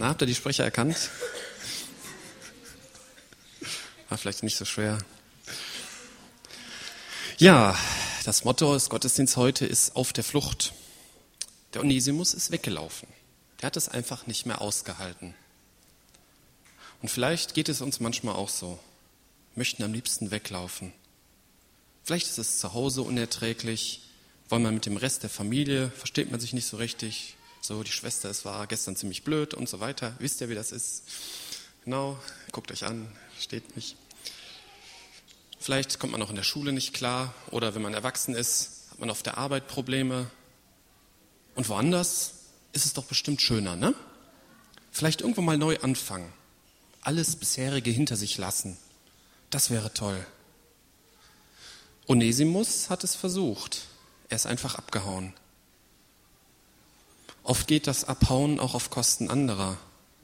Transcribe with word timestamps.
Na, 0.00 0.08
habt 0.08 0.22
ihr 0.22 0.26
die 0.26 0.34
Sprecher 0.34 0.64
erkannt? 0.64 1.10
War 4.08 4.16
vielleicht 4.16 4.42
nicht 4.42 4.56
so 4.56 4.64
schwer. 4.64 4.96
Ja, 7.36 7.78
das 8.24 8.44
Motto 8.44 8.72
des 8.72 8.88
Gottesdiensts 8.88 9.36
heute 9.36 9.66
ist 9.66 9.96
auf 9.96 10.14
der 10.14 10.24
Flucht. 10.24 10.72
Der 11.74 11.82
Onesimus 11.82 12.32
ist 12.32 12.50
weggelaufen. 12.50 13.08
Der 13.60 13.66
hat 13.66 13.76
es 13.76 13.90
einfach 13.90 14.26
nicht 14.26 14.46
mehr 14.46 14.62
ausgehalten. 14.62 15.34
Und 17.02 17.10
vielleicht 17.10 17.52
geht 17.52 17.68
es 17.68 17.82
uns 17.82 18.00
manchmal 18.00 18.36
auch 18.36 18.48
so. 18.48 18.78
Möchten 19.54 19.82
am 19.82 19.92
liebsten 19.92 20.30
weglaufen. 20.30 20.94
Vielleicht 22.04 22.26
ist 22.26 22.38
es 22.38 22.58
zu 22.58 22.72
Hause 22.72 23.02
unerträglich, 23.02 24.00
wollen 24.48 24.62
wir 24.62 24.72
mit 24.72 24.86
dem 24.86 24.96
Rest 24.96 25.24
der 25.24 25.30
Familie, 25.30 25.90
versteht 25.90 26.30
man 26.30 26.40
sich 26.40 26.54
nicht 26.54 26.66
so 26.66 26.78
richtig. 26.78 27.36
So, 27.60 27.82
die 27.82 27.92
Schwester, 27.92 28.30
es 28.30 28.44
war 28.44 28.66
gestern 28.66 28.96
ziemlich 28.96 29.22
blöd 29.22 29.52
und 29.52 29.68
so 29.68 29.80
weiter. 29.80 30.14
Wisst 30.18 30.40
ihr, 30.40 30.48
wie 30.48 30.54
das 30.54 30.72
ist? 30.72 31.02
Genau, 31.84 32.18
guckt 32.52 32.72
euch 32.72 32.84
an, 32.84 33.10
steht 33.38 33.76
nicht. 33.76 33.96
Vielleicht 35.58 35.98
kommt 35.98 36.12
man 36.12 36.22
auch 36.22 36.30
in 36.30 36.36
der 36.36 36.42
Schule 36.42 36.72
nicht 36.72 36.94
klar 36.94 37.34
oder 37.50 37.74
wenn 37.74 37.82
man 37.82 37.92
erwachsen 37.92 38.34
ist, 38.34 38.86
hat 38.90 38.98
man 38.98 39.10
auf 39.10 39.22
der 39.22 39.36
Arbeit 39.36 39.68
Probleme. 39.68 40.30
Und 41.54 41.68
woanders 41.68 42.32
ist 42.72 42.86
es 42.86 42.94
doch 42.94 43.04
bestimmt 43.04 43.42
schöner, 43.42 43.76
ne? 43.76 43.94
Vielleicht 44.90 45.20
irgendwo 45.20 45.42
mal 45.42 45.58
neu 45.58 45.78
anfangen. 45.80 46.32
Alles 47.02 47.36
bisherige 47.36 47.90
hinter 47.90 48.16
sich 48.16 48.38
lassen. 48.38 48.78
Das 49.50 49.70
wäre 49.70 49.92
toll. 49.92 50.24
Onesimus 52.06 52.88
hat 52.88 53.04
es 53.04 53.14
versucht. 53.14 53.82
Er 54.28 54.36
ist 54.36 54.46
einfach 54.46 54.76
abgehauen. 54.76 55.34
Oft 57.42 57.66
geht 57.66 57.86
das 57.86 58.04
Abhauen 58.04 58.60
auch 58.60 58.74
auf 58.74 58.90
Kosten 58.90 59.30
anderer. 59.30 59.78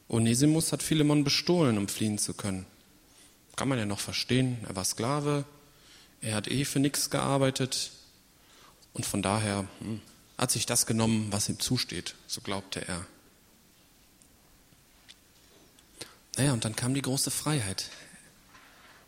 Onesimus 0.09 0.73
hat 0.73 0.83
Philemon 0.83 1.25
bestohlen, 1.25 1.79
um 1.79 1.89
fliehen 1.89 2.19
zu 2.19 2.35
können. 2.35 2.67
Kann 3.57 3.69
man 3.69 3.79
ja 3.79 3.87
noch 3.87 4.01
verstehen. 4.01 4.59
Er 4.69 4.77
war 4.77 4.85
Sklave, 4.85 5.45
er 6.21 6.35
hat 6.35 6.49
eh 6.49 6.65
für 6.65 6.79
nichts 6.79 7.11
gearbeitet 7.11 7.93
und 8.93 9.07
von 9.07 9.23
daher 9.23 9.67
hm, 9.81 10.01
hat 10.39 10.51
sich 10.51 10.67
das 10.67 10.87
genommen, 10.87 11.29
was 11.31 11.49
ihm 11.49 11.59
zusteht, 11.59 12.15
so 12.27 12.41
glaubte 12.41 12.87
er. 12.87 13.07
Naja, 16.37 16.53
und 16.53 16.65
dann 16.65 16.77
kam 16.77 16.95
die 16.95 17.03
große 17.03 17.31
Freiheit. 17.31 17.91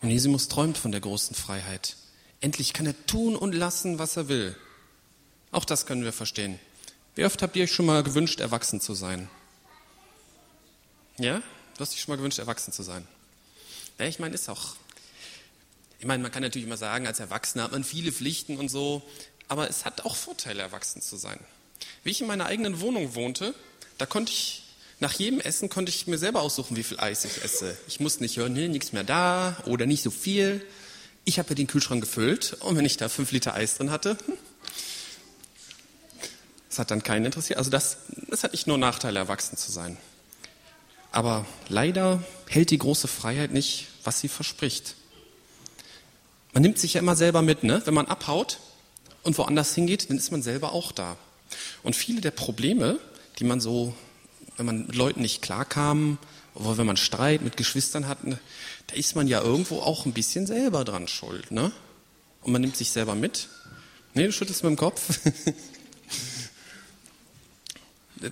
Onesimus 0.02 0.48
träumt 0.48 0.78
von 0.78 0.92
der 0.92 1.00
großen 1.00 1.34
Freiheit. 1.34 1.96
Endlich 2.40 2.72
kann 2.72 2.86
er 2.86 3.06
tun 3.06 3.36
und 3.36 3.52
lassen, 3.52 3.98
was 3.98 4.16
er 4.16 4.28
will. 4.28 4.56
Auch 5.50 5.64
das 5.64 5.86
können 5.86 6.04
wir 6.04 6.12
verstehen. 6.12 6.58
Wie 7.18 7.24
oft 7.24 7.42
habt 7.42 7.56
ihr 7.56 7.64
euch 7.64 7.72
schon 7.72 7.86
mal 7.86 8.04
gewünscht, 8.04 8.38
erwachsen 8.38 8.80
zu 8.80 8.94
sein? 8.94 9.28
Ja? 11.18 11.42
Du 11.74 11.80
hast 11.80 11.92
dich 11.92 12.00
schon 12.00 12.12
mal 12.12 12.16
gewünscht, 12.16 12.38
erwachsen 12.38 12.72
zu 12.72 12.84
sein. 12.84 13.04
Ja, 13.98 14.06
ich 14.06 14.20
meine, 14.20 14.36
ist 14.36 14.48
auch. 14.48 14.76
Ich 15.98 16.06
meine, 16.06 16.22
man 16.22 16.30
kann 16.30 16.44
natürlich 16.44 16.64
immer 16.64 16.76
sagen, 16.76 17.08
als 17.08 17.18
Erwachsener 17.18 17.64
hat 17.64 17.72
man 17.72 17.82
viele 17.82 18.12
Pflichten 18.12 18.56
und 18.56 18.68
so, 18.68 19.02
aber 19.48 19.68
es 19.68 19.84
hat 19.84 20.02
auch 20.02 20.14
Vorteile, 20.14 20.62
erwachsen 20.62 21.02
zu 21.02 21.16
sein. 21.16 21.40
Wie 22.04 22.10
ich 22.10 22.20
in 22.20 22.28
meiner 22.28 22.46
eigenen 22.46 22.78
Wohnung 22.78 23.16
wohnte, 23.16 23.52
da 23.98 24.06
konnte 24.06 24.30
ich, 24.30 24.62
nach 25.00 25.14
jedem 25.14 25.40
Essen 25.40 25.68
konnte 25.68 25.90
ich 25.90 26.06
mir 26.06 26.18
selber 26.18 26.40
aussuchen, 26.40 26.76
wie 26.76 26.84
viel 26.84 27.00
Eis 27.00 27.24
ich 27.24 27.42
esse. 27.42 27.76
Ich 27.88 27.98
musste 27.98 28.22
nicht 28.22 28.36
hören, 28.36 28.52
nee, 28.52 28.68
nichts 28.68 28.92
mehr 28.92 29.02
da 29.02 29.56
oder 29.66 29.86
nicht 29.86 30.04
so 30.04 30.12
viel. 30.12 30.64
Ich 31.24 31.40
habe 31.40 31.48
ja 31.48 31.56
den 31.56 31.66
Kühlschrank 31.66 32.00
gefüllt 32.00 32.58
und 32.60 32.76
wenn 32.76 32.84
ich 32.84 32.96
da 32.96 33.08
fünf 33.08 33.32
Liter 33.32 33.54
Eis 33.54 33.76
drin 33.76 33.90
hatte, 33.90 34.16
hm, 34.24 34.38
hat 36.78 36.90
dann 36.90 37.02
keinen 37.02 37.26
interessiert. 37.26 37.58
Also 37.58 37.70
das, 37.70 37.98
das 38.28 38.44
hat 38.44 38.52
nicht 38.52 38.66
nur 38.66 38.78
Nachteile, 38.78 39.18
erwachsen 39.18 39.56
zu 39.56 39.70
sein. 39.72 39.96
Aber 41.10 41.46
leider 41.68 42.22
hält 42.48 42.70
die 42.70 42.78
große 42.78 43.08
Freiheit 43.08 43.50
nicht, 43.50 43.88
was 44.04 44.20
sie 44.20 44.28
verspricht. 44.28 44.94
Man 46.52 46.62
nimmt 46.62 46.78
sich 46.78 46.94
ja 46.94 47.00
immer 47.00 47.16
selber 47.16 47.42
mit, 47.42 47.62
ne? 47.62 47.82
Wenn 47.84 47.94
man 47.94 48.06
abhaut 48.06 48.58
und 49.22 49.36
woanders 49.38 49.74
hingeht, 49.74 50.10
dann 50.10 50.18
ist 50.18 50.30
man 50.30 50.42
selber 50.42 50.72
auch 50.72 50.92
da. 50.92 51.16
Und 51.82 51.96
viele 51.96 52.20
der 52.20 52.30
Probleme, 52.30 52.98
die 53.38 53.44
man 53.44 53.60
so, 53.60 53.94
wenn 54.56 54.66
man 54.66 54.86
mit 54.86 54.96
Leuten 54.96 55.22
nicht 55.22 55.42
klarkam, 55.42 56.18
oder 56.54 56.76
wenn 56.76 56.86
man 56.86 56.96
Streit 56.96 57.42
mit 57.42 57.56
Geschwistern 57.56 58.08
hat, 58.08 58.24
ne, 58.24 58.38
da 58.88 58.96
ist 58.96 59.14
man 59.14 59.28
ja 59.28 59.40
irgendwo 59.40 59.80
auch 59.80 60.06
ein 60.06 60.12
bisschen 60.12 60.46
selber 60.46 60.84
dran 60.84 61.06
schuld, 61.06 61.50
ne? 61.50 61.72
Und 62.42 62.52
man 62.52 62.60
nimmt 62.60 62.76
sich 62.76 62.90
selber 62.90 63.14
mit. 63.14 63.48
Nee, 64.14 64.26
du 64.26 64.32
schüttelst 64.32 64.62
mit 64.62 64.70
dem 64.70 64.76
Kopf. 64.76 65.20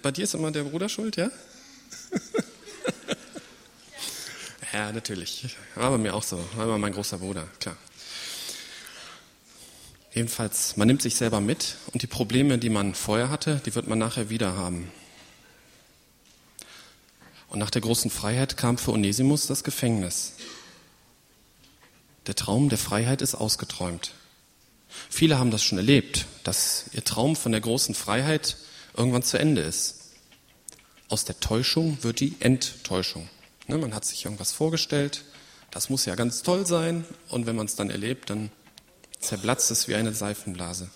Bei 0.02 0.10
dir 0.10 0.24
ist 0.24 0.34
immer 0.34 0.50
der 0.50 0.64
Bruder 0.64 0.88
schuld, 0.88 1.16
ja? 1.16 1.30
ja, 4.72 4.92
natürlich. 4.92 5.56
War 5.74 5.90
bei 5.90 5.98
mir 5.98 6.14
auch 6.14 6.22
so. 6.22 6.38
War 6.56 6.64
immer 6.64 6.78
mein 6.78 6.92
großer 6.92 7.18
Bruder, 7.18 7.46
klar. 7.60 7.76
Jedenfalls, 10.12 10.76
man 10.76 10.88
nimmt 10.88 11.02
sich 11.02 11.14
selber 11.14 11.40
mit 11.40 11.76
und 11.92 12.02
die 12.02 12.06
Probleme, 12.06 12.58
die 12.58 12.70
man 12.70 12.94
vorher 12.94 13.30
hatte, 13.30 13.60
die 13.66 13.74
wird 13.74 13.86
man 13.86 13.98
nachher 13.98 14.30
wieder 14.30 14.56
haben. 14.56 14.90
Und 17.48 17.58
nach 17.58 17.70
der 17.70 17.82
großen 17.82 18.10
Freiheit 18.10 18.56
kam 18.56 18.78
für 18.78 18.92
Onesimus 18.92 19.46
das 19.46 19.62
Gefängnis. 19.62 20.32
Der 22.26 22.34
Traum 22.34 22.70
der 22.70 22.78
Freiheit 22.78 23.22
ist 23.22 23.34
ausgeträumt. 23.34 24.12
Viele 25.10 25.38
haben 25.38 25.50
das 25.50 25.62
schon 25.62 25.78
erlebt, 25.78 26.26
dass 26.44 26.86
ihr 26.92 27.04
Traum 27.04 27.36
von 27.36 27.52
der 27.52 27.60
großen 27.60 27.94
Freiheit 27.94 28.56
irgendwann 28.96 29.22
zu 29.22 29.38
Ende 29.38 29.62
ist. 29.62 29.96
Aus 31.08 31.24
der 31.24 31.38
Täuschung 31.38 31.98
wird 32.02 32.20
die 32.20 32.36
Enttäuschung. 32.40 33.28
Ne, 33.68 33.78
man 33.78 33.94
hat 33.94 34.04
sich 34.04 34.24
irgendwas 34.24 34.52
vorgestellt, 34.52 35.24
das 35.70 35.90
muss 35.90 36.06
ja 36.06 36.14
ganz 36.14 36.42
toll 36.42 36.66
sein, 36.66 37.04
und 37.28 37.46
wenn 37.46 37.56
man 37.56 37.66
es 37.66 37.76
dann 37.76 37.90
erlebt, 37.90 38.30
dann 38.30 38.50
zerplatzt 39.18 39.70
es 39.70 39.88
wie 39.88 39.94
eine 39.94 40.14
Seifenblase. 40.14 40.90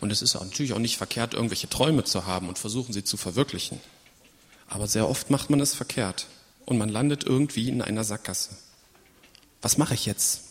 Und 0.00 0.10
es 0.10 0.22
ist 0.22 0.34
natürlich 0.34 0.72
auch 0.72 0.78
nicht 0.78 0.96
verkehrt, 0.96 1.34
irgendwelche 1.34 1.68
Träume 1.68 2.04
zu 2.04 2.26
haben 2.26 2.48
und 2.48 2.58
versuchen, 2.58 2.92
sie 2.92 3.04
zu 3.04 3.16
verwirklichen. 3.16 3.80
Aber 4.68 4.86
sehr 4.86 5.08
oft 5.08 5.30
macht 5.30 5.50
man 5.50 5.60
es 5.60 5.74
verkehrt 5.74 6.26
und 6.64 6.78
man 6.78 6.88
landet 6.88 7.24
irgendwie 7.24 7.68
in 7.68 7.82
einer 7.82 8.04
Sackgasse. 8.04 8.50
Was 9.60 9.78
mache 9.78 9.94
ich 9.94 10.06
jetzt? 10.06 10.42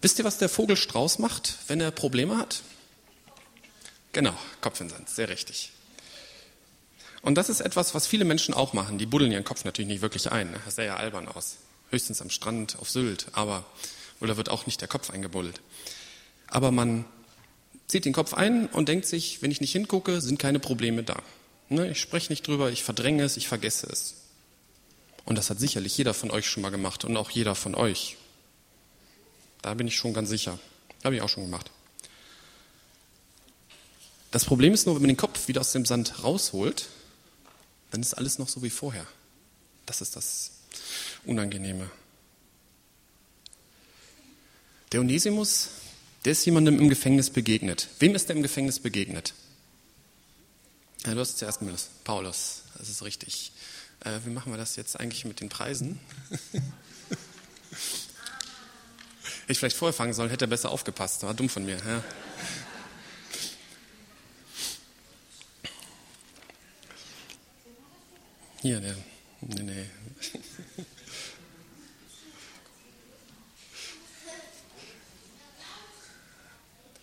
Wisst 0.00 0.18
ihr, 0.18 0.24
was 0.24 0.38
der 0.38 0.48
Vogel 0.48 0.76
Strauß 0.76 1.18
macht, 1.18 1.58
wenn 1.68 1.80
er 1.80 1.90
Probleme 1.90 2.36
hat? 2.36 2.62
Genau, 4.14 4.34
Kopf 4.60 4.80
in 4.80 4.88
Sand, 4.88 5.10
sehr 5.10 5.28
richtig. 5.28 5.72
Und 7.20 7.34
das 7.34 7.48
ist 7.48 7.60
etwas, 7.60 7.94
was 7.94 8.06
viele 8.06 8.24
Menschen 8.24 8.54
auch 8.54 8.72
machen. 8.72 8.96
Die 8.96 9.06
buddeln 9.06 9.32
ihren 9.32 9.44
Kopf 9.44 9.64
natürlich 9.64 9.88
nicht 9.88 10.02
wirklich 10.02 10.30
ein. 10.30 10.52
Ne? 10.52 10.60
Das 10.64 10.76
sähe 10.76 10.86
ja 10.86 10.96
albern 10.96 11.26
aus. 11.26 11.56
Höchstens 11.90 12.22
am 12.22 12.30
Strand 12.30 12.78
auf 12.78 12.88
Sylt, 12.88 13.26
aber, 13.32 13.64
oder 14.20 14.36
wird 14.36 14.50
auch 14.50 14.66
nicht 14.66 14.80
der 14.80 14.88
Kopf 14.88 15.10
eingebuddelt. 15.10 15.60
Aber 16.46 16.70
man 16.70 17.04
zieht 17.88 18.04
den 18.04 18.12
Kopf 18.12 18.34
ein 18.34 18.68
und 18.68 18.88
denkt 18.88 19.06
sich, 19.06 19.42
wenn 19.42 19.50
ich 19.50 19.60
nicht 19.60 19.72
hingucke, 19.72 20.20
sind 20.20 20.38
keine 20.38 20.60
Probleme 20.60 21.02
da. 21.02 21.20
Ne? 21.68 21.90
Ich 21.90 22.00
spreche 22.00 22.32
nicht 22.32 22.46
drüber, 22.46 22.70
ich 22.70 22.84
verdränge 22.84 23.24
es, 23.24 23.36
ich 23.36 23.48
vergesse 23.48 23.88
es. 23.90 24.14
Und 25.24 25.38
das 25.38 25.50
hat 25.50 25.58
sicherlich 25.58 25.96
jeder 25.98 26.14
von 26.14 26.30
euch 26.30 26.46
schon 26.46 26.62
mal 26.62 26.70
gemacht 26.70 27.04
und 27.04 27.16
auch 27.16 27.30
jeder 27.30 27.56
von 27.56 27.74
euch. 27.74 28.16
Da 29.60 29.74
bin 29.74 29.88
ich 29.88 29.96
schon 29.96 30.14
ganz 30.14 30.28
sicher. 30.28 30.60
Habe 31.02 31.16
ich 31.16 31.22
auch 31.22 31.28
schon 31.28 31.44
gemacht. 31.44 31.72
Das 34.34 34.44
Problem 34.44 34.74
ist 34.74 34.84
nur, 34.84 34.96
wenn 34.96 35.02
man 35.02 35.10
den 35.10 35.16
Kopf 35.16 35.46
wieder 35.46 35.60
aus 35.60 35.70
dem 35.70 35.86
Sand 35.86 36.24
rausholt, 36.24 36.88
dann 37.92 38.00
ist 38.00 38.14
alles 38.14 38.40
noch 38.40 38.48
so 38.48 38.64
wie 38.64 38.70
vorher. 38.70 39.06
Das 39.86 40.00
ist 40.00 40.16
das 40.16 40.50
Unangenehme. 41.24 41.88
Der 44.90 45.02
Onesimus, 45.02 45.68
der 46.24 46.32
ist 46.32 46.44
jemandem 46.44 46.80
im 46.80 46.88
Gefängnis 46.88 47.30
begegnet. 47.30 47.86
Wem 48.00 48.16
ist 48.16 48.28
der 48.28 48.34
im 48.34 48.42
Gefängnis 48.42 48.80
begegnet? 48.80 49.34
Ja, 51.06 51.14
du 51.14 51.20
hast 51.20 51.38
zuerst 51.38 51.60
Paulus. 51.60 51.90
Paulus, 52.02 52.62
das 52.76 52.88
ist 52.88 53.04
richtig. 53.04 53.52
Äh, 54.00 54.18
wie 54.24 54.30
machen 54.30 54.52
wir 54.52 54.56
das 54.56 54.74
jetzt 54.74 54.98
eigentlich 54.98 55.24
mit 55.24 55.38
den 55.38 55.48
Preisen? 55.48 56.00
Hätte 59.44 59.52
ich 59.52 59.58
vielleicht 59.58 59.76
vorher 59.76 59.92
fangen 59.92 60.12
sollen, 60.12 60.30
hätte 60.30 60.46
er 60.46 60.48
besser 60.48 60.70
aufgepasst. 60.70 61.22
War 61.22 61.34
dumm 61.34 61.48
von 61.48 61.64
mir. 61.64 61.76
Ja. 61.76 62.02
Hier, 68.64 68.80
der. 68.80 68.94
Nee, 69.42 69.62
nee. 69.62 69.84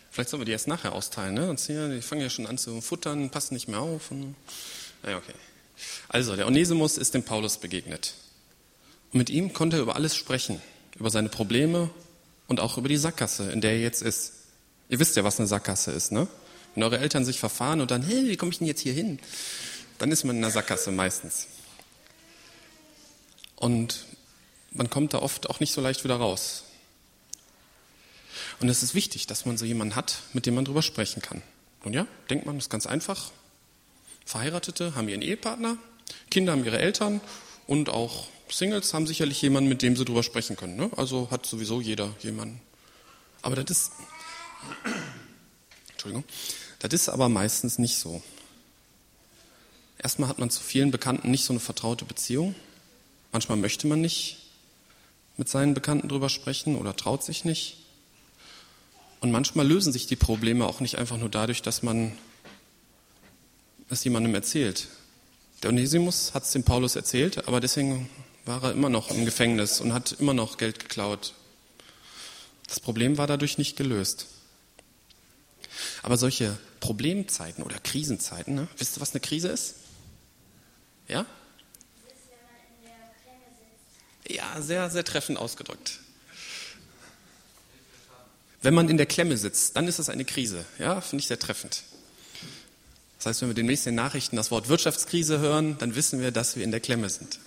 Vielleicht 0.10 0.32
sollen 0.32 0.42
wir 0.42 0.46
die 0.46 0.54
erst 0.54 0.68
nachher 0.68 0.94
austeilen, 0.94 1.36
ne? 1.36 1.52
Und 1.52 1.60
hier, 1.60 1.88
die 1.90 2.02
fangen 2.02 2.24
ja 2.24 2.32
schon 2.32 2.48
an 2.48 2.58
zu 2.58 2.82
futtern, 2.82 3.30
passen 3.30 3.54
nicht 3.54 3.68
mehr 3.68 3.80
auf. 3.80 4.10
Und, 4.10 4.34
naja, 5.04 5.18
okay. 5.18 5.36
Also, 6.10 6.36
der 6.36 6.48
Onesimus 6.48 6.98
ist 6.98 7.14
dem 7.14 7.22
Paulus 7.22 7.60
begegnet. 7.60 8.16
Und 9.14 9.20
mit 9.20 9.30
ihm 9.30 9.54
konnte 9.54 9.78
er 9.78 9.84
über 9.84 9.96
alles 9.96 10.16
sprechen. 10.16 10.60
Über 10.96 11.12
seine 11.12 11.30
Probleme 11.30 11.92
und 12.48 12.60
auch 12.60 12.80
über 12.80 12.90
die 12.90 12.98
Sackgasse, 12.98 13.52
in 13.52 13.62
der 13.62 13.74
er 13.74 13.82
jetzt 13.82 14.02
ist. 14.02 14.34
Ihr 14.90 14.98
wisst 14.98 15.16
ja, 15.16 15.24
was 15.24 15.38
eine 15.38 15.46
Sackgasse 15.48 15.92
ist, 15.92 16.12
ne? 16.12 16.28
Wenn 16.74 16.82
eure 16.82 16.98
Eltern 16.98 17.24
sich 17.24 17.40
verfahren 17.40 17.82
und 17.82 17.92
dann, 17.92 18.02
hey, 18.02 18.28
wie 18.28 18.36
komme 18.36 18.52
ich 18.52 18.58
denn 18.58 18.68
jetzt 18.68 18.82
hier 18.82 18.94
hin? 18.94 19.20
Dann 20.02 20.12
ist 20.12 20.24
man 20.24 20.36
in 20.36 20.42
der 20.42 20.50
Sackgasse 20.50 20.92
meistens. 20.92 21.46
Und 23.56 24.08
man 24.72 24.90
kommt 24.90 25.14
da 25.14 25.20
oft 25.20 25.48
auch 25.48 25.60
nicht 25.60 25.72
so 25.72 25.80
leicht 25.80 26.04
wieder 26.04 26.16
raus. 26.16 26.64
Und 28.60 28.68
es 28.68 28.82
ist 28.82 28.96
wichtig, 28.96 29.28
dass 29.28 29.46
man 29.46 29.60
so 29.60 29.66
jemanden 29.66 29.96
hat, 29.96 30.24
mit 30.34 30.48
dem 30.48 30.56
man 30.56 30.66
drüber 30.66 30.82
sprechen 30.82 31.22
kann. 31.22 31.44
Und 31.84 31.94
ja, 31.94 32.08
denkt 32.32 32.48
man, 32.48 32.56
das 32.56 32.66
ist 32.66 32.70
ganz 32.72 32.88
einfach. 32.88 33.30
Verheiratete 34.26 34.96
haben 34.96 35.08
ihren 35.08 35.22
Ehepartner, 35.22 35.78
Kinder 36.32 36.54
haben 36.54 36.66
ihre 36.66 36.80
Eltern 36.80 37.22
und 37.68 37.90
auch 37.90 38.26
Singles 38.50 38.96
haben 38.96 39.06
sicherlich 39.06 39.40
jemanden, 39.44 39.70
mit 39.70 39.84
dem 39.84 39.96
sie 39.96 40.04
drüber 40.04 40.24
sprechen 40.24 40.56
können. 40.56 40.78
Ne? 40.78 40.90
Also 40.98 41.30
hat 41.30 41.46
sowieso 41.46 41.80
jeder 41.80 42.12
jemanden. 42.22 42.60
Aber 43.44 43.56
das 43.56 43.70
ist, 43.70 43.92
Entschuldigung, 45.92 46.24
das 46.80 46.92
ist 46.92 47.08
aber 47.08 47.30
meistens 47.30 47.78
nicht 47.78 48.00
so. 48.00 48.24
Erstmal 50.04 50.30
hat 50.30 50.40
man 50.40 50.50
zu 50.50 50.64
vielen 50.64 50.90
Bekannten 50.90 51.30
nicht 51.30 51.46
so 51.46 51.54
eine 51.54 51.60
vertraute 51.60 52.06
Beziehung. 52.06 52.56
Manchmal 53.32 53.58
möchte 53.58 53.86
man 53.86 54.02
nicht 54.02 54.38
mit 55.38 55.48
seinen 55.48 55.76
Bekannten 55.76 56.08
drüber 56.08 56.28
sprechen 56.28 56.76
oder 56.76 56.96
traut 56.96 57.24
sich 57.24 57.46
nicht. 57.46 57.78
Und 59.20 59.32
manchmal 59.32 59.68
lösen 59.68 59.94
sich 59.94 60.08
die 60.08 60.16
Probleme 60.16 60.66
auch 60.66 60.80
nicht 60.80 60.98
einfach 60.98 61.18
nur 61.18 61.30
dadurch, 61.30 61.62
dass 61.62 61.84
man 61.84 62.14
es 63.90 64.04
jemandem 64.04 64.34
erzählt. 64.34 64.88
Der 65.62 65.70
Onesimus 65.70 66.34
hat 66.34 66.44
es 66.44 66.52
dem 66.52 66.64
Paulus 66.64 66.96
erzählt, 66.96 67.48
aber 67.48 67.60
deswegen 67.60 68.10
war 68.46 68.64
er 68.64 68.72
immer 68.72 68.90
noch 68.90 69.12
im 69.12 69.26
Gefängnis 69.26 69.82
und 69.82 69.94
hat 69.94 70.14
immer 70.14 70.34
noch 70.34 70.58
Geld 70.58 70.80
geklaut. 70.80 71.36
Das 72.68 72.80
Problem 72.80 73.20
war 73.20 73.28
dadurch 73.28 73.60
nicht 73.60 73.78
gelöst. 73.78 74.26
Aber 76.02 76.18
solche 76.18 76.58
Problemzeiten 76.80 77.64
oder 77.64 77.78
Krisenzeiten, 77.78 78.56
ne? 78.56 78.68
wisst 78.78 78.98
ihr, 78.98 79.02
was 79.02 79.12
eine 79.12 79.20
Krise 79.20 79.50
ist? 79.50 79.76
Ja? 81.12 81.26
Ja, 84.28 84.62
sehr, 84.62 84.90
sehr 84.90 85.04
treffend 85.04 85.38
ausgedrückt. 85.38 86.00
Wenn 88.62 88.74
man 88.74 88.90
in 88.90 88.96
der 88.98 89.06
Klemme 89.06 89.36
sitzt, 89.38 89.76
dann 89.76 89.88
ist 89.88 90.00
es 90.00 90.08
eine 90.08 90.24
Krise. 90.24 90.66
Ja, 90.80 91.02
finde 91.02 91.22
ich 91.22 91.28
sehr 91.28 91.40
treffend. 91.40 91.84
Das 93.18 93.26
heißt, 93.26 93.42
wenn 93.42 93.50
wir 93.50 93.56
demnächst 93.56 93.88
in 93.88 93.92
den 93.92 94.04
Nachrichten 94.04 94.36
das 94.36 94.52
Wort 94.52 94.70
Wirtschaftskrise 94.70 95.40
hören, 95.40 95.78
dann 95.80 95.96
wissen 95.96 96.22
wir, 96.22 96.32
dass 96.32 96.56
wir 96.56 96.64
in 96.64 96.72
der 96.72 96.80
Klemme 96.80 97.10
sind. 97.10 97.40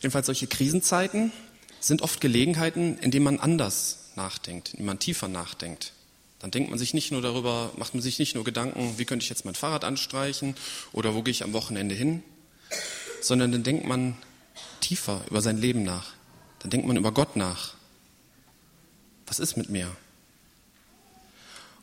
Jedenfalls 0.00 0.26
solche 0.26 0.46
Krisenzeiten 0.46 1.32
sind 1.78 2.02
oft 2.02 2.20
Gelegenheiten, 2.20 2.98
in 2.98 3.10
denen 3.10 3.24
man 3.24 3.38
anders 3.38 4.10
nachdenkt, 4.16 4.70
in 4.70 4.78
denen 4.78 4.86
man 4.86 4.98
tiefer 4.98 5.28
nachdenkt. 5.28 5.92
Dann 6.38 6.50
denkt 6.50 6.70
man 6.70 6.78
sich 6.78 6.92
nicht 6.92 7.12
nur 7.12 7.22
darüber, 7.22 7.72
macht 7.76 7.94
man 7.94 8.02
sich 8.02 8.18
nicht 8.18 8.34
nur 8.34 8.44
Gedanken, 8.44 8.98
wie 8.98 9.04
könnte 9.04 9.24
ich 9.24 9.30
jetzt 9.30 9.44
mein 9.44 9.54
Fahrrad 9.54 9.84
anstreichen 9.84 10.54
oder 10.92 11.14
wo 11.14 11.22
gehe 11.22 11.32
ich 11.32 11.42
am 11.42 11.52
Wochenende 11.52 11.94
hin, 11.94 12.22
sondern 13.22 13.52
dann 13.52 13.62
denkt 13.62 13.86
man 13.86 14.16
tiefer 14.80 15.22
über 15.30 15.40
sein 15.40 15.58
Leben 15.58 15.82
nach. 15.82 16.12
Dann 16.60 16.70
denkt 16.70 16.86
man 16.86 16.96
über 16.96 17.12
Gott 17.12 17.36
nach. 17.36 17.74
Was 19.26 19.38
ist 19.38 19.56
mit 19.56 19.70
mir? 19.70 19.90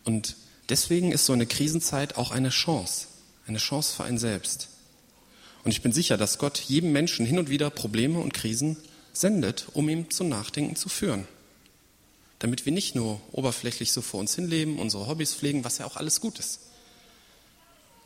Und 0.04 0.36
deswegen 0.70 1.12
ist 1.12 1.26
so 1.26 1.34
eine 1.34 1.46
Krisenzeit 1.46 2.16
auch 2.18 2.32
eine 2.32 2.50
Chance, 2.50 3.08
eine 3.48 3.58
Chance 3.58 3.96
für 3.96 4.04
einen 4.04 4.18
selbst. 4.18 4.70
Und 5.64 5.72
ich 5.72 5.82
bin 5.82 5.94
sicher, 5.94 6.18
dass 6.18 6.38
Gott 6.38 6.60
jedem 6.60 6.92
Menschen 6.92 7.26
hin 7.26 7.40
und 7.40 7.50
wieder 7.50 7.70
Probleme 7.70 8.20
und 8.20 8.34
Krisen 8.34 8.78
sendet, 9.14 9.68
um 9.74 9.88
ihm 9.90 10.10
zum 10.10 10.30
Nachdenken 10.30 10.76
zu 10.76 10.90
führen. 10.90 11.28
Damit 12.44 12.66
wir 12.66 12.74
nicht 12.74 12.94
nur 12.94 13.22
oberflächlich 13.31 13.94
so 13.94 14.01
vor 14.01 14.19
uns 14.19 14.36
hinleben, 14.36 14.78
unsere 14.78 15.07
Hobbys 15.07 15.34
pflegen, 15.34 15.63
was 15.63 15.78
ja 15.78 15.86
auch 15.86 15.95
alles 15.95 16.19
gut 16.19 16.40
ist. 16.40 16.60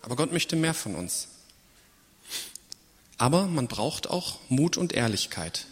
Aber 0.04 0.16
Gott 0.16 0.31
möchte 0.31 0.56
mehr 0.56 0.75
von 0.75 0.94
uns. 0.94 1.30
Aber 3.18 3.48
man 3.48 3.68
braucht 3.68 4.07
auch 4.07 4.38
Mut 4.48 4.78
und 4.78 4.94
Ehrlichkeit. 4.94 5.66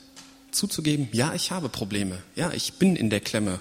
Zuzugeben, 0.50 1.10
ja, 1.12 1.36
ich 1.36 1.52
habe 1.52 1.70
Probleme. 1.70 2.24
Ja, 2.36 2.52
ich 2.54 2.74
bin 2.80 2.96
in 2.96 3.12
der 3.12 3.20
Klemme. 3.20 3.60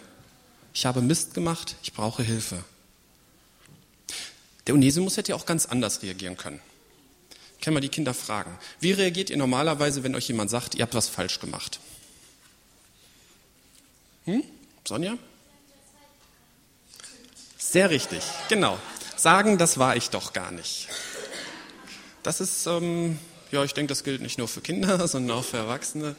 Ich 0.73 0.87
habe 0.87 1.03
Mist 1.03 1.35
gemacht. 1.35 1.77
Ich 1.83 1.93
brauche 1.93 2.23
Hilfe. 2.23 2.65
Der 4.67 4.75
Onesimus 4.75 5.19
hätte 5.19 5.33
ja 5.33 5.37
auch 5.37 5.45
ganz 5.45 5.67
anders 5.67 6.03
reagieren 6.03 6.39
können. 6.39 6.61
Können 7.61 7.77
wir 7.77 7.83
die 7.83 7.91
Kinder 7.91 8.15
fragen. 8.15 8.59
Wie 8.81 8.93
reagiert 8.93 9.29
ihr 9.29 9.37
normalerweise, 9.37 10.03
wenn 10.03 10.15
euch 10.15 10.29
jemand 10.29 10.49
sagt, 10.49 10.75
ihr 10.75 10.83
habt 10.83 10.95
was 10.95 11.11
falsch 11.11 11.41
gemacht? 11.41 11.79
Hm? 14.25 14.43
Sonja? 14.87 15.17
Sehr 17.59 17.91
richtig, 17.91 18.23
genau. 18.49 18.79
Sagen, 19.17 19.59
das 19.59 19.79
war 19.79 19.97
ich 19.97 20.11
doch 20.11 20.33
gar 20.33 20.51
nicht. 20.51 20.89
Das 22.23 22.41
ist 22.41 22.67
ähm, 22.67 23.19
ja, 23.55 23.63
ich 23.63 23.73
denke, 23.73 23.91
das 23.91 24.03
gilt 24.03 24.21
nicht 24.21 24.37
nur 24.37 24.49
für 24.49 24.61
Kinder, 24.61 25.07
sondern 25.09 25.39
auch 25.39 25.45
für 25.45 25.59
Erwachsene. 25.59 26.17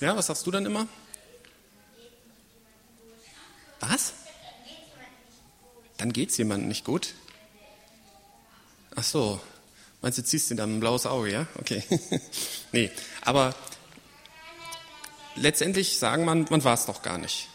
Ja, 0.00 0.16
was 0.16 0.28
sagst 0.28 0.46
du 0.46 0.50
dann 0.50 0.64
immer? 0.64 0.88
Was? 3.80 4.14
Dann 5.98 6.12
geht 6.12 6.30
es 6.30 6.38
jemandem 6.38 6.68
nicht 6.68 6.86
gut. 6.86 7.12
Ach 8.96 9.04
so. 9.04 9.40
Meinst 10.00 10.16
du, 10.16 10.24
ziehst 10.24 10.50
du 10.50 10.54
dann 10.54 10.76
ein 10.76 10.80
blaues 10.80 11.04
Auge, 11.04 11.30
ja? 11.30 11.46
Okay. 11.58 11.84
nee, 12.72 12.90
aber 13.20 13.54
letztendlich 15.36 15.98
sagen 15.98 16.24
man, 16.24 16.46
man 16.48 16.64
war 16.64 16.74
es 16.74 16.86
doch 16.86 17.02
gar 17.02 17.18
nicht. 17.18 17.48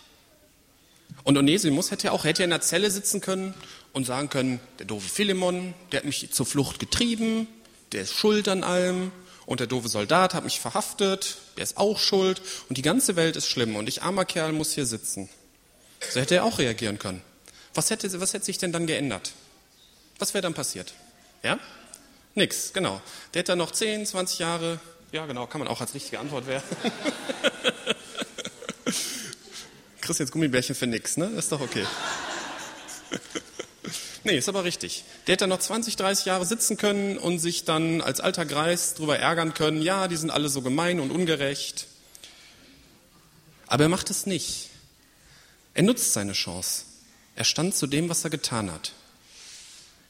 Und 1.23 1.37
Onesimus 1.37 1.91
hätte 1.91 2.07
ja 2.07 2.11
auch 2.11 2.23
hätte 2.23 2.43
in 2.43 2.49
der 2.49 2.61
Zelle 2.61 2.89
sitzen 2.89 3.19
können 3.21 3.53
und 3.93 4.05
sagen 4.05 4.29
können, 4.29 4.59
der 4.79 4.85
doofe 4.85 5.09
Philemon, 5.09 5.73
der 5.91 5.99
hat 5.99 6.05
mich 6.05 6.31
zur 6.31 6.45
Flucht 6.45 6.79
getrieben, 6.79 7.47
der 7.91 8.03
ist 8.03 8.13
schuld 8.13 8.47
an 8.47 8.63
allem 8.63 9.11
und 9.45 9.59
der 9.59 9.67
doofe 9.67 9.89
Soldat 9.89 10.33
hat 10.33 10.43
mich 10.43 10.59
verhaftet, 10.59 11.37
der 11.57 11.63
ist 11.63 11.77
auch 11.77 11.99
schuld 11.99 12.41
und 12.69 12.77
die 12.77 12.81
ganze 12.81 13.15
Welt 13.15 13.35
ist 13.35 13.47
schlimm 13.47 13.75
und 13.75 13.89
ich 13.89 14.03
armer 14.03 14.25
Kerl 14.25 14.51
muss 14.53 14.71
hier 14.71 14.85
sitzen. 14.85 15.29
So 16.11 16.19
hätte 16.19 16.35
er 16.35 16.43
auch 16.43 16.59
reagieren 16.59 16.99
können. 16.99 17.21
Was 17.73 17.89
hätte, 17.89 18.19
was 18.21 18.33
hätte 18.33 18.45
sich 18.45 18.57
denn 18.57 18.71
dann 18.71 18.87
geändert? 18.87 19.33
Was 20.19 20.33
wäre 20.33 20.41
dann 20.41 20.53
passiert? 20.53 20.93
Ja? 21.43 21.59
Nix, 22.35 22.73
genau. 22.73 23.01
Der 23.33 23.39
hätte 23.39 23.51
dann 23.53 23.59
noch 23.59 23.71
10, 23.71 24.05
20 24.05 24.39
Jahre, 24.39 24.79
ja 25.11 25.25
genau, 25.25 25.47
kann 25.47 25.59
man 25.59 25.67
auch 25.67 25.81
als 25.81 25.93
richtige 25.93 26.19
Antwort 26.19 26.47
werfen. 26.47 26.75
Kriegst 30.07 30.21
jetzt 30.21 30.31
Gummibärchen 30.31 30.73
für 30.73 30.87
nix, 30.87 31.17
ne? 31.17 31.25
Ist 31.25 31.51
doch 31.51 31.59
okay. 31.59 31.85
Nee, 34.23 34.37
ist 34.37 34.47
aber 34.47 34.63
richtig. 34.63 35.03
Der 35.25 35.33
hätte 35.33 35.47
noch 35.47 35.59
20, 35.59 35.97
30 35.97 36.25
Jahre 36.25 36.45
sitzen 36.45 36.77
können 36.77 37.17
und 37.17 37.39
sich 37.39 37.65
dann 37.65 37.99
als 37.99 38.21
alter 38.21 38.45
Greis 38.45 38.93
darüber 38.93 39.19
ärgern 39.19 39.53
können, 39.53 39.81
ja, 39.81 40.07
die 40.07 40.15
sind 40.15 40.31
alle 40.31 40.47
so 40.47 40.61
gemein 40.61 41.01
und 41.01 41.11
ungerecht. 41.11 41.87
Aber 43.67 43.83
er 43.83 43.89
macht 43.89 44.09
es 44.09 44.25
nicht. 44.25 44.69
Er 45.73 45.83
nutzt 45.83 46.13
seine 46.13 46.31
Chance. 46.31 46.85
Er 47.35 47.43
stand 47.43 47.75
zu 47.75 47.85
dem, 47.85 48.07
was 48.07 48.23
er 48.23 48.29
getan 48.29 48.71
hat. 48.71 48.93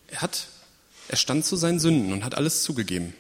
Er 0.10 0.22
hat, 0.22 0.46
er 1.08 1.18
stand 1.18 1.44
zu 1.44 1.56
seinen 1.56 1.80
Sünden 1.80 2.14
und 2.14 2.24
hat 2.24 2.36
alles 2.36 2.62
zugegeben. 2.62 3.16